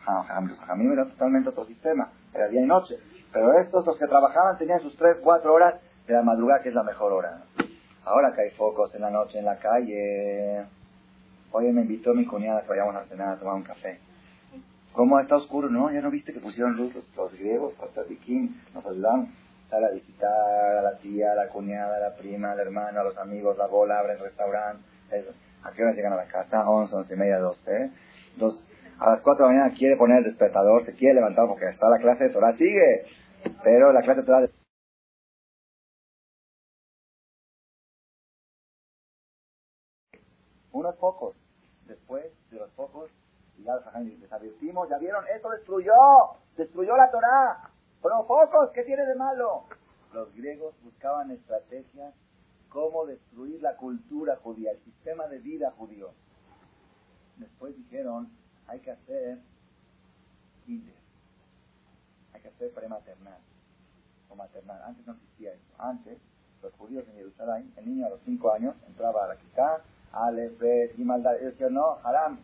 [0.66, 2.96] jamim era totalmente otro sistema, era día y noche.
[3.32, 5.74] Pero estos, los que trabajaban, tenían sus 3, 4 horas
[6.06, 7.42] de la madrugada, que es la mejor hora.
[8.04, 10.66] Ahora que hay focos en la noche en la calle.
[11.54, 13.98] Hoy me invitó mi cuñada que vayamos a cenar a tomar un café.
[14.94, 15.68] ¿Cómo está oscuro?
[15.68, 19.28] No, ya no viste que pusieron luz los, griegos, hasta Viking, nos ayudaron
[19.70, 23.18] a visitar a la tía, a la cuñada, a la prima, al hermano, a los
[23.18, 24.82] amigos, la bola, abren el restaurante.
[25.62, 26.68] ¿A qué hora llegan a la casa?
[26.68, 27.90] 11, 11 y media, 12.
[28.32, 28.66] Entonces,
[28.98, 31.90] a las 4 de la mañana quiere poner el despertador, se quiere levantar porque está
[31.90, 33.04] la clase de Torah, sigue.
[33.62, 34.48] Pero la clase de Torah...
[40.72, 41.41] Unos pocos.
[43.64, 45.92] Ya les advertimos, ya vieron, esto destruyó,
[46.56, 47.70] destruyó la Torah.
[48.02, 49.64] Pero pocos, ¿qué tiene de malo?
[50.12, 52.14] Los griegos buscaban estrategias
[52.68, 56.10] cómo destruir la cultura judía, el sistema de vida judío.
[57.36, 58.30] Después dijeron,
[58.66, 59.38] hay que hacer
[60.64, 60.94] kinder,
[62.32, 63.38] hay que hacer prematernal
[64.30, 64.82] o maternal.
[64.84, 65.74] Antes no existía eso.
[65.78, 66.18] Antes,
[66.62, 69.82] los judíos en Jerusalén, el niño a los 5 años entraba a la quitá,
[70.58, 71.36] Bet, y maldad.
[71.36, 72.38] Ellos decían, no, Haram,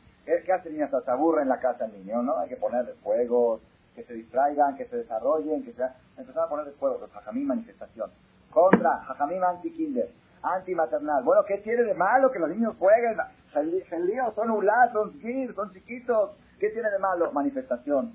[0.45, 0.89] ¿qué hace el niño?
[0.89, 2.39] Se aburre en la casa el niño, ¿no?
[2.39, 3.61] Hay que ponerle fuegos,
[3.95, 5.83] que se distraigan, que se desarrollen, que se...
[6.17, 8.11] Empezaron a ponerle fuegos, los hajamí manifestación.
[8.51, 10.11] Contra, hajamim anti-kinder,
[10.43, 11.23] anti-maternal.
[11.23, 13.17] Bueno, ¿qué tiene de malo que los niños jueguen?
[13.55, 14.49] lío, son
[14.93, 16.31] son kids, son chiquitos.
[16.59, 17.33] ¿Qué tiene de malo?
[17.33, 18.13] Manifestación.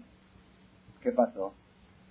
[1.02, 1.54] ¿Qué pasó?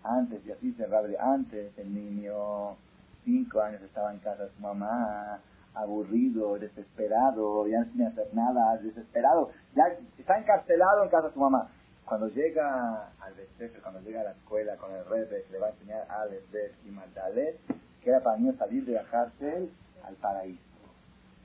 [0.04, 2.76] Antes, y así se abre, antes el niño,
[3.24, 5.38] cinco años estaba en casa de su mamá,
[5.74, 9.84] aburrido, desesperado, ya sin hacer nada, desesperado, ya
[10.18, 11.68] está encarcelado en casa de su mamá.
[12.04, 15.70] Cuando llega al despejo, cuando llega a la escuela con el rebe, le va a
[15.70, 17.58] enseñar a Bet y Magdalet,
[18.02, 19.70] que era para niño salir de la cárcel
[20.04, 20.60] al paraíso.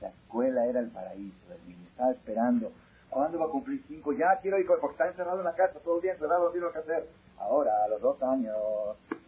[0.00, 1.88] La escuela era el paraíso del niño.
[1.88, 2.72] Estaba esperando.
[3.08, 4.12] ¿Cuándo va a cumplir cinco?
[4.12, 6.66] Ya quiero ir, porque está encerrado en la casa todo el día, encerrado, no tiene
[6.66, 7.08] lo que hacer.
[7.38, 8.54] Ahora, a los dos años,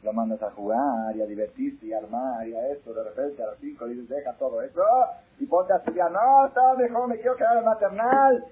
[0.02, 2.92] lo mandas a jugar y a divertirse y a armar y a esto.
[2.92, 4.82] De repente, a los cinco, dices, deja todo eso
[5.38, 6.10] y ponte a estudiar.
[6.10, 8.44] No, está mejor, me quiero quedar en maternal.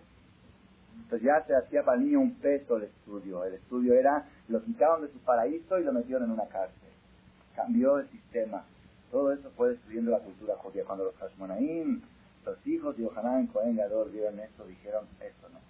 [1.08, 3.42] Entonces ya se hacía para niño un peso el estudio.
[3.42, 6.90] El estudio era, lo quitaron de su paraíso y lo metieron en una cárcel.
[7.56, 8.62] Cambió el sistema.
[9.10, 10.84] Todo eso fue destruyendo la cultura judía.
[10.84, 12.02] Cuando los Hashmonaim,
[12.44, 15.60] los hijos de Yohanan Cohen Gadol vieron esto, dijeron esto no.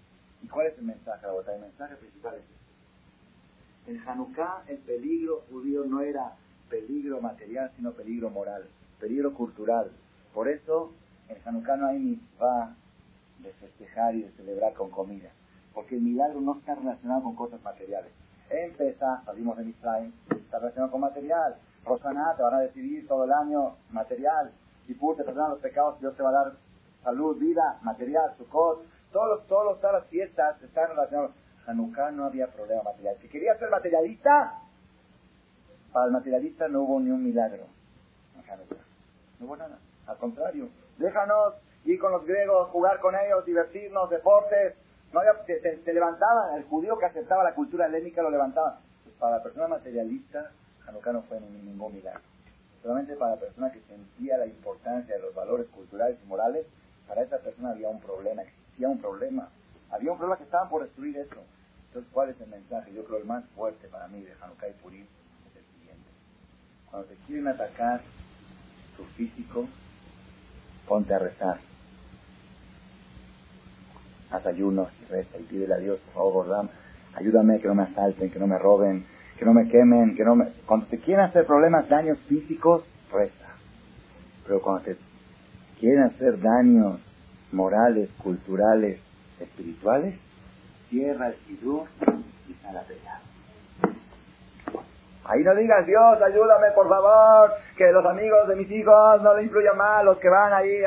[0.42, 1.24] ¿Y cuál es el mensaje,
[1.54, 3.92] El mensaje principal es este.
[3.92, 6.32] En Hanukkah el peligro judío no era
[6.68, 8.64] peligro material, sino peligro moral,
[8.98, 9.92] peligro cultural.
[10.34, 10.92] Por eso
[11.28, 12.74] en Hanukkah no hay ni va
[13.38, 15.30] de festejar y de celebrar con comida,
[15.74, 18.12] porque el milagro no está relacionado con cosas materiales.
[18.50, 18.74] En
[19.24, 21.56] salimos de Misraim, está relacionado con material.
[21.84, 24.52] Rosaná te van a decidir todo el año material.
[24.88, 26.52] y te perdonan los pecados, Dios te va a dar
[27.04, 28.86] salud, vida, material, Sukkot.
[29.12, 31.32] Todos todos todas las fiestas están relacionadas
[31.68, 33.16] Hanukkah no había problema material.
[33.20, 34.62] Si quería ser materialista,
[35.92, 37.64] para el materialista no hubo ni un milagro
[39.38, 39.78] No hubo nada.
[40.06, 41.54] Al contrario, déjanos
[41.92, 44.74] ir con los griegos, jugar con ellos, divertirnos, deportes.
[45.12, 48.80] No había, se, levantaban, el judío que aceptaba la cultura helénica lo levantaba.
[49.04, 50.50] Pues para la persona materialista,
[50.86, 52.20] Hanukkah no fue ningún milagro.
[52.82, 56.66] Solamente para la persona que sentía la importancia de los valores culturales y morales,
[57.08, 59.48] para esa persona había un problema, existía un problema.
[59.90, 61.42] Había un problema que estaban por destruir eso.
[61.86, 62.92] Entonces, ¿cuál es el mensaje?
[62.92, 65.06] Yo creo el más fuerte para mí de Hanukkah y Purim
[65.48, 66.10] es el siguiente.
[66.90, 68.02] Cuando te quieren atacar
[68.94, 69.66] tu físico,
[70.86, 71.67] ponte a rezar.
[74.30, 76.68] Haz ayunos y reza y pídele a Dios, por favor, Gordam,
[77.14, 79.06] ayúdame que no me asalten, que no me roben,
[79.38, 80.48] que no me quemen, que no me...
[80.66, 83.46] Cuando te quieren hacer problemas, daños físicos, reza.
[84.46, 84.96] Pero cuando te
[85.80, 87.00] quieren hacer daños
[87.52, 89.00] morales, culturales,
[89.40, 90.14] espirituales,
[90.90, 91.86] cierra el sidú
[92.48, 93.18] y sale a pelear.
[95.24, 99.42] Ahí no digas, Dios, ayúdame, por favor, que los amigos de mis hijos no le
[99.42, 100.80] influyan mal, los que van ahí.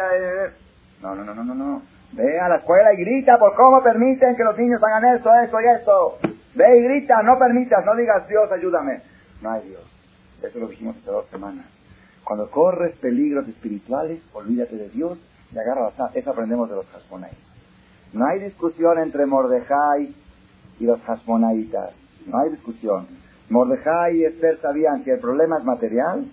[1.02, 1.91] No, no, no, no, no, no.
[2.14, 5.62] Ve a la escuela y grita por cómo permiten que los niños hagan esto, esto
[5.62, 6.18] y esto.
[6.56, 9.02] Ve y grita, no permitas, no digas, Dios, ayúdame.
[9.42, 9.84] No hay Dios.
[10.44, 11.66] Eso lo dijimos hace dos semanas.
[12.24, 15.18] Cuando corres peligros espirituales, olvídate de Dios
[15.54, 17.32] y agarra la Eso aprendemos de los Hasmonai.
[18.14, 20.14] No hay discusión entre Mordejai
[20.80, 21.92] y los Hasmonaitas.
[22.26, 23.08] No hay discusión.
[23.50, 26.26] Mordejai y Esther sabían que el problema es material,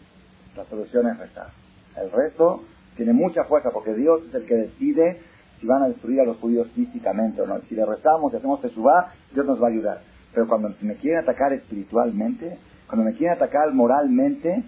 [0.57, 1.49] la solución es rezar.
[1.97, 2.63] El resto
[2.97, 5.21] tiene mucha fuerza porque Dios es el que decide
[5.61, 7.61] si van a destruir a los judíos físicamente o no.
[7.69, 10.01] Si le rezamos y hacemos teshuva, Dios nos va a ayudar.
[10.33, 14.65] Pero cuando me quieren atacar espiritualmente, cuando me quieren atacar moralmente,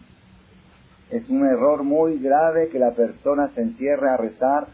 [1.10, 4.68] es un error muy grave que la persona se encierre a rezar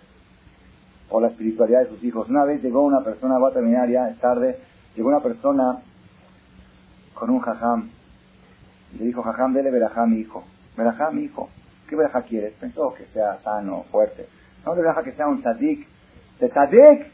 [1.09, 2.29] o la espiritualidad de sus hijos.
[2.29, 4.59] Una vez llegó una persona, voy a terminar ya, es tarde,
[4.95, 5.79] llegó una persona
[7.15, 7.91] con un jajam.
[8.95, 10.45] Y le dijo, jajam, dele verajá a mi hijo.
[10.77, 11.49] Verajá a mi hijo.
[11.89, 12.55] ¿Qué verajá quieres?
[12.55, 14.29] Pensó que sea sano, fuerte.
[14.65, 15.87] No, verajá que sea un tzadik.
[16.41, 17.07] ¿De tzadik?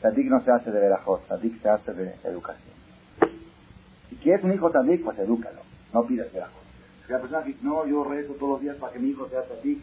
[0.00, 2.74] Tzadik no se hace de verajot, tzadik se hace de educación.
[4.08, 5.60] Si quieres un hijo tzadik, pues edúcalo.
[5.92, 6.62] No pidas verajot.
[7.06, 9.42] Si la persona dice, no, yo rezo todos los días para que mi hijo sea
[9.44, 9.80] tzadik,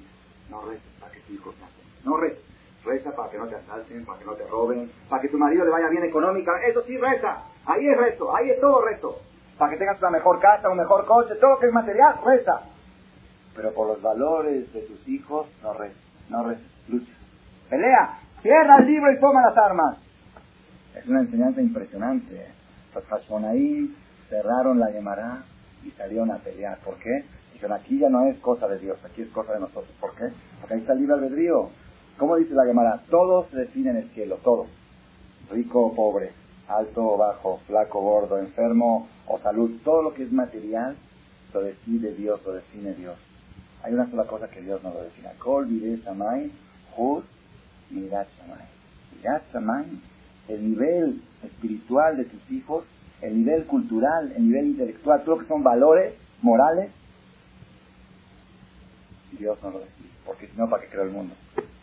[0.49, 2.05] no reces para que tu hijo sea tzadik.
[2.05, 2.43] No reces.
[2.85, 5.65] Reza para que no te asalten, para que no te roben, para que tu marido
[5.65, 6.51] le vaya bien económica.
[6.65, 7.43] Eso sí reza.
[7.65, 9.19] Ahí es rezo, ahí es todo rezo.
[9.57, 12.61] Para que tengas una mejor casa, un mejor coche, todo lo que es material, reza.
[13.55, 17.11] Pero por los valores de tus hijos, no reza, no reza, lucha.
[17.69, 19.97] Pelea, cierra el libro y toma las armas.
[20.95, 22.47] Es una enseñanza impresionante.
[22.93, 23.95] Los Hashmonaim
[24.29, 25.43] cerraron la Gemara
[25.83, 26.79] y salieron a pelear.
[26.79, 27.25] ¿Por qué?
[27.53, 29.93] Dijeron, aquí ya no es cosa de Dios, aquí es cosa de nosotros.
[29.99, 30.25] ¿Por qué?
[30.59, 31.69] Porque ahí está el libre albedrío.
[32.17, 33.03] ¿Cómo dice la llamada?
[33.09, 34.67] Todos definen el cielo, todos.
[35.51, 36.31] Rico pobre,
[36.67, 39.79] alto bajo, flaco, gordo, enfermo o salud.
[39.83, 40.95] Todo lo que es material
[41.53, 43.15] lo decide Dios, lo define Dios.
[43.83, 45.29] Hay una sola cosa que Dios no lo define.
[45.37, 45.67] Kol
[46.03, 46.51] samay,
[46.97, 47.23] hud,
[47.89, 48.27] mirat
[49.51, 49.85] samay,
[50.47, 52.85] el nivel espiritual de tus hijos,
[53.21, 56.91] el nivel cultural, el nivel intelectual, todo lo que son valores morales,
[59.31, 60.09] Dios no lo decide.
[60.25, 61.35] Porque si no, ¿para qué creó el mundo?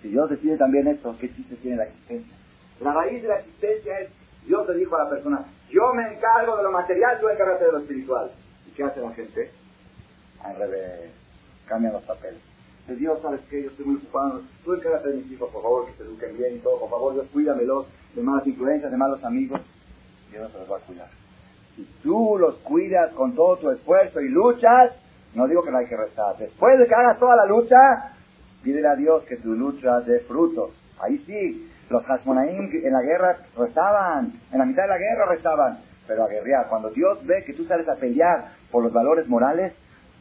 [0.02, 2.36] Si Dios decide también esto, ¿qué chiste tiene la existencia?
[2.80, 4.11] La raíz de la existencia es,
[4.46, 7.72] Dios le dijo a la persona, yo me encargo de lo material, tú encárgate de
[7.72, 8.30] lo espiritual.
[8.66, 9.50] ¿Y qué hace la gente?
[10.42, 11.11] Al revés,
[11.66, 12.40] cambian los papeles.
[12.87, 13.62] De Dios, ¿sabes qué?
[13.62, 14.43] Yo estoy muy ocupado.
[14.62, 16.80] Tú encárgate de mis hijos, por favor, que se eduquen bien y todo.
[16.80, 19.61] Por favor, Dios, cuídamelos de malas influencias, de malos amigos.
[20.30, 21.09] Dios se los va a cuidar.
[21.76, 24.93] Si tú los cuidas con todo tu esfuerzo y luchas,
[25.35, 26.37] no digo que no hay que rezar.
[26.39, 28.12] Después de que hagas toda la lucha,
[28.62, 30.70] pídele a Dios que tu lucha dé frutos.
[31.01, 35.78] Ahí sí, los Hashmonaim en la guerra rezaban, en la mitad de la guerra rezaban,
[36.07, 36.68] pero a guerrear.
[36.68, 39.72] Cuando Dios ve que tú sales a pelear por los valores morales,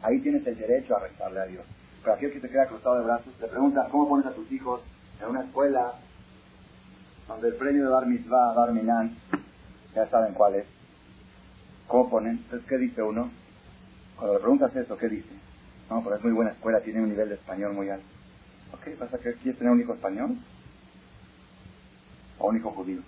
[0.02, 1.66] ahí tienes el derecho a rezarle a Dios.
[2.04, 4.82] Pero aquel que te queda cruzado de brazos, te pregunta, ¿cómo pones a tus hijos
[5.22, 5.94] en una escuela
[7.30, 9.16] donde el premio de Bar Mitzvah, Bar Minan,
[9.96, 10.66] ya saben cuál es?
[11.88, 12.38] ¿Cómo ponen?
[12.44, 13.32] Entonces, ¿qué dice uno?
[14.18, 15.34] Cuando le preguntas eso, ¿qué dice?
[15.90, 18.06] No, pero es muy buena escuela, tiene un nivel de español muy alto.
[18.74, 18.98] ¿Ok?
[19.00, 20.38] ¿Pasa que quieres tener un hijo español?
[22.38, 23.02] ¿O un hijo judío?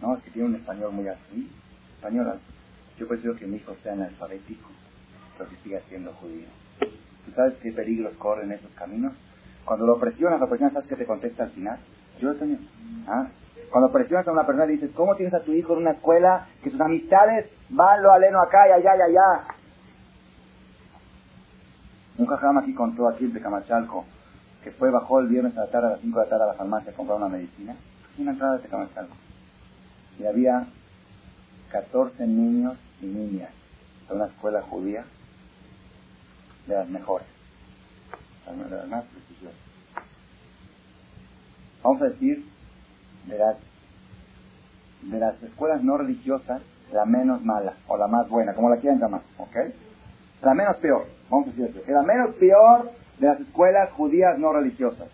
[0.00, 1.22] No, es que tiene un español muy alto.
[1.32, 1.50] ¿Sí?
[1.96, 2.44] Español alto.
[2.98, 4.68] Yo prefiero que mi hijo sea analfabético,
[5.36, 6.46] pero que siga siendo judío.
[7.24, 9.12] ¿Tú sabes qué peligros corren esos caminos?
[9.64, 11.78] Cuando lo presionas, la persona, ¿sabes qué te contesta al final?
[12.20, 12.58] Yo, Toño.
[13.06, 13.28] ¿Ah?
[13.70, 16.48] Cuando presionas a una persona y dices, ¿cómo tienes a tu hijo en una escuela
[16.62, 19.44] que sus amistades van lo aleno acá y allá y allá?
[22.18, 24.04] Un jajam aquí contó aquí en Tecamachalco
[24.62, 26.46] que fue, bajó el viernes a la tarde a las 5 de la tarde a
[26.48, 27.74] la farmacia a comprar una medicina.
[28.18, 29.16] Una entrada de Tecamachalco.
[30.18, 30.66] Y había
[31.70, 33.50] 14 niños y niñas
[34.08, 35.04] de una escuela judía
[36.66, 37.26] de las mejores.
[41.82, 42.44] Vamos a decir,
[43.26, 43.56] de las,
[45.02, 49.00] de las escuelas no religiosas, la menos mala o la más buena, como la quieran
[49.00, 49.56] llamar, ¿ok?
[50.42, 51.92] La menos peor, vamos a decir eso.
[51.92, 55.08] La menos peor de las escuelas judías no religiosas.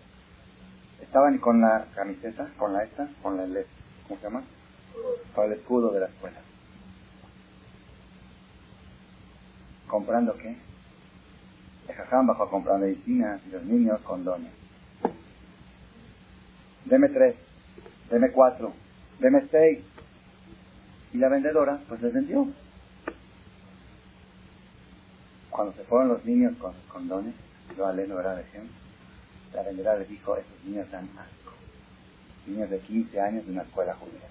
[1.01, 3.43] Estaban con la camiseta, con la esta, con la
[4.07, 4.43] ¿cómo se llama?
[5.35, 6.37] Con el escudo de la escuela.
[9.87, 10.57] ¿Comprando qué?
[11.87, 14.51] El jajam bajó a comprar medicinas y los niños condones.
[16.85, 17.35] Deme tres,
[18.09, 18.73] deme cuatro,
[19.19, 19.79] deme seis.
[21.13, 22.47] Y la vendedora, pues les vendió.
[25.49, 27.33] Cuando se fueron los niños con los condones,
[27.75, 28.75] yo aleno era de ejemplo,
[29.53, 31.53] la vendedora les dijo, esos niños dan asco.
[32.45, 34.27] Niños de 15 años de una escuela judía.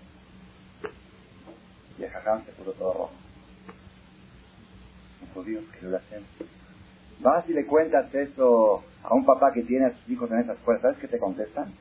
[1.98, 3.12] Y el jajam se puso todo rojo.
[5.22, 6.24] Los judíos que lo hacen.
[7.20, 10.52] Vas y le cuentas eso a un papá que tiene a sus hijos en esa
[10.52, 11.72] escuela, ¿sabes qué te contestan?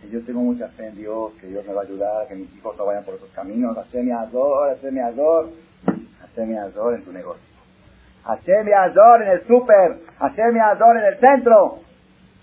[0.00, 2.54] Que yo tengo mucha fe en Dios, que Dios me va a ayudar, que mis
[2.54, 5.50] hijos no vayan por esos caminos, haceme azor, haceme azor,
[6.22, 7.54] haceme azor en tu negocio.
[8.24, 11.80] Hashem Azor en el súper, Hashem Azor en el centro.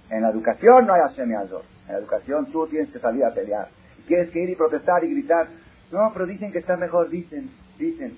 [0.10, 1.64] En la educación no hay Hashem Azor.
[1.88, 3.68] En la educación tú tienes que salir a pelear.
[4.08, 5.48] Tienes que ir y protestar y gritar.
[5.92, 7.50] No, pero dicen que está mejor, dicen,
[7.80, 8.16] dicen.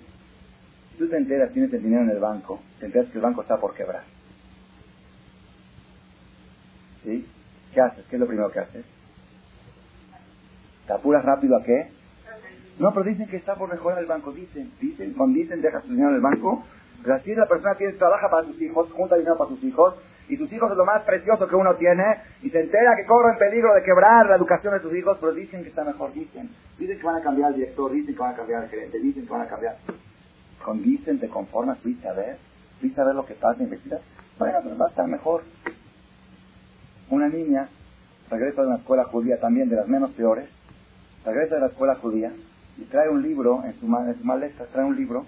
[0.97, 3.57] Tú te enteras, tienes el dinero en el banco, te enteras que el banco está
[3.57, 4.03] por quebrar.
[7.03, 7.27] ¿Sí?
[7.73, 8.05] ¿Qué haces?
[8.05, 8.85] ¿Qué es lo primero que haces?
[10.85, 11.89] ¿Te apuras rápido a qué?
[12.79, 14.31] No, pero dicen que está por mejorar el banco.
[14.31, 16.63] Dicen, dicen, cuando dicen dejas tu dinero en el banco,
[17.01, 19.95] pero así la persona tiene, trabaja para sus hijos, junta dinero para sus hijos,
[20.29, 22.03] y sus hijos es lo más precioso que uno tiene,
[22.41, 25.33] y se entera que corre en peligro de quebrar la educación de sus hijos, pero
[25.33, 26.49] dicen que está mejor, dicen.
[26.77, 29.25] Dicen que van a cambiar al director, dicen que van a cambiar al gerente, dicen
[29.25, 29.75] que van a cambiar.
[30.63, 32.37] Con dicen te conformas, fuiste a ver,
[32.79, 34.01] fuiste a ver lo que pasa, investigar.
[34.39, 35.43] Bueno, pero va a estar mejor.
[37.09, 37.69] Una niña
[38.29, 40.49] regresa de una escuela judía también, de las menos peores,
[41.25, 42.31] regresa de la escuela judía
[42.77, 45.25] y trae un libro en su, en su maleta, trae un libro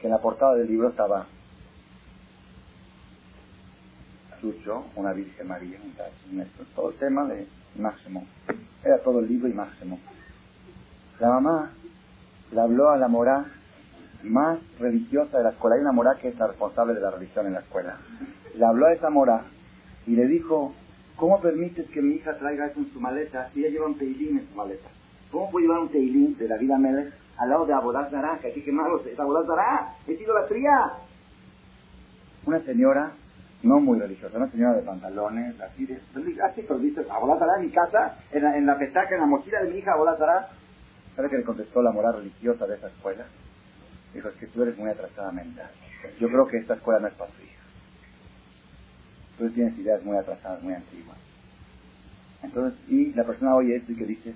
[0.00, 1.26] que en la portada del libro estaba
[4.40, 7.46] Sucho, una Virgen María, un todo el tema de
[7.76, 8.26] Máximo.
[8.84, 9.98] Era todo el libro y Máximo.
[11.18, 11.72] La mamá
[12.52, 13.46] le habló a la morá
[14.26, 15.76] más religiosa de la escuela.
[15.76, 17.96] Hay una morá que es la responsable de la religión en la escuela.
[18.54, 19.42] Le habló a esa morá
[20.06, 20.74] y le dijo,
[21.16, 24.38] ¿cómo permites que mi hija traiga eso en su maleta si ella lleva un teilín
[24.38, 24.88] en su maleta?
[25.30, 28.54] ¿Cómo puede llevar un teilín de la vida Melech al lado de Abodazara, que hay
[28.54, 30.92] que es Abodazara, es idolatría.
[32.46, 33.12] Una señora,
[33.62, 36.00] no muy religiosa, una señora de pantalones, así, de,
[36.42, 39.62] así, pero dice, Abodazara en mi casa, en la, en la petaca, en la mochila
[39.62, 40.48] de mi hija, Abodazara.
[41.14, 43.24] ¿Sabe qué le contestó la moral religiosa de esa escuela?
[44.16, 45.68] Dijo, es que tú eres muy atrasada mental.
[46.18, 47.62] Yo creo que esta escuela no es para tu hija.
[49.36, 51.18] Tú tienes ideas muy atrasadas, muy antiguas.
[52.42, 54.34] Entonces, y la persona oye esto y que dice,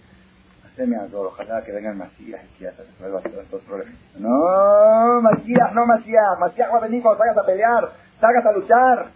[0.66, 3.94] haceme ador, ojalá que vengan Masías y que se resuelva todos estos problemas.
[4.18, 9.10] No, Masías, no Masías, Masías va a venir cuando salgas a pelear, salgas a luchar.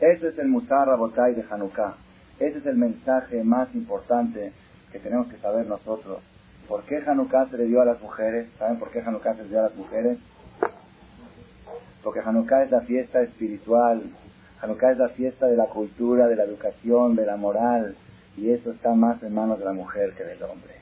[0.00, 1.96] Ese es el Musar Rabotai de Hanukkah.
[2.38, 4.54] Ese es el mensaje más importante
[4.90, 6.22] que tenemos que saber nosotros.
[6.68, 8.46] ¿Por qué Hanukkah se le dio a las mujeres?
[8.58, 10.18] ¿Saben por qué Hanukkah se le dio a las mujeres?
[12.02, 14.02] Porque Hanukkah es la fiesta espiritual.
[14.60, 17.96] Hanukkah es la fiesta de la cultura, de la educación, de la moral.
[18.36, 20.77] Y eso está más en manos de la mujer que del hombre.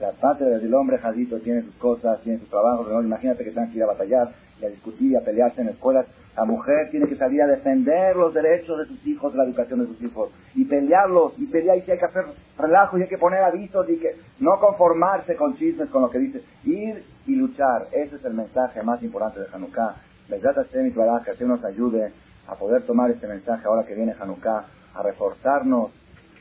[0.00, 2.88] La parte del hombre, Jadito, tiene sus cosas, tiene sus trabajos.
[2.88, 3.02] ¿no?
[3.02, 6.06] Imagínate que tengan que ir a batallar y a discutir y a pelearse en escuelas.
[6.36, 9.86] La mujer tiene que salir a defender los derechos de sus hijos, la educación de
[9.86, 10.30] sus hijos.
[10.54, 12.24] Y pelearlos, y pelear, y si hay que hacer
[12.56, 16.18] relajo, y hay que poner avisos, y que no conformarse con chismes, con lo que
[16.18, 16.42] dice.
[16.64, 17.88] Ir y luchar.
[17.92, 19.96] Ese es el mensaje más importante de Hanukkah.
[20.28, 22.12] trata Hashem y que Hashem nos ayude
[22.46, 24.64] a poder tomar este mensaje ahora que viene Hanukkah,
[24.94, 25.90] a reforzarnos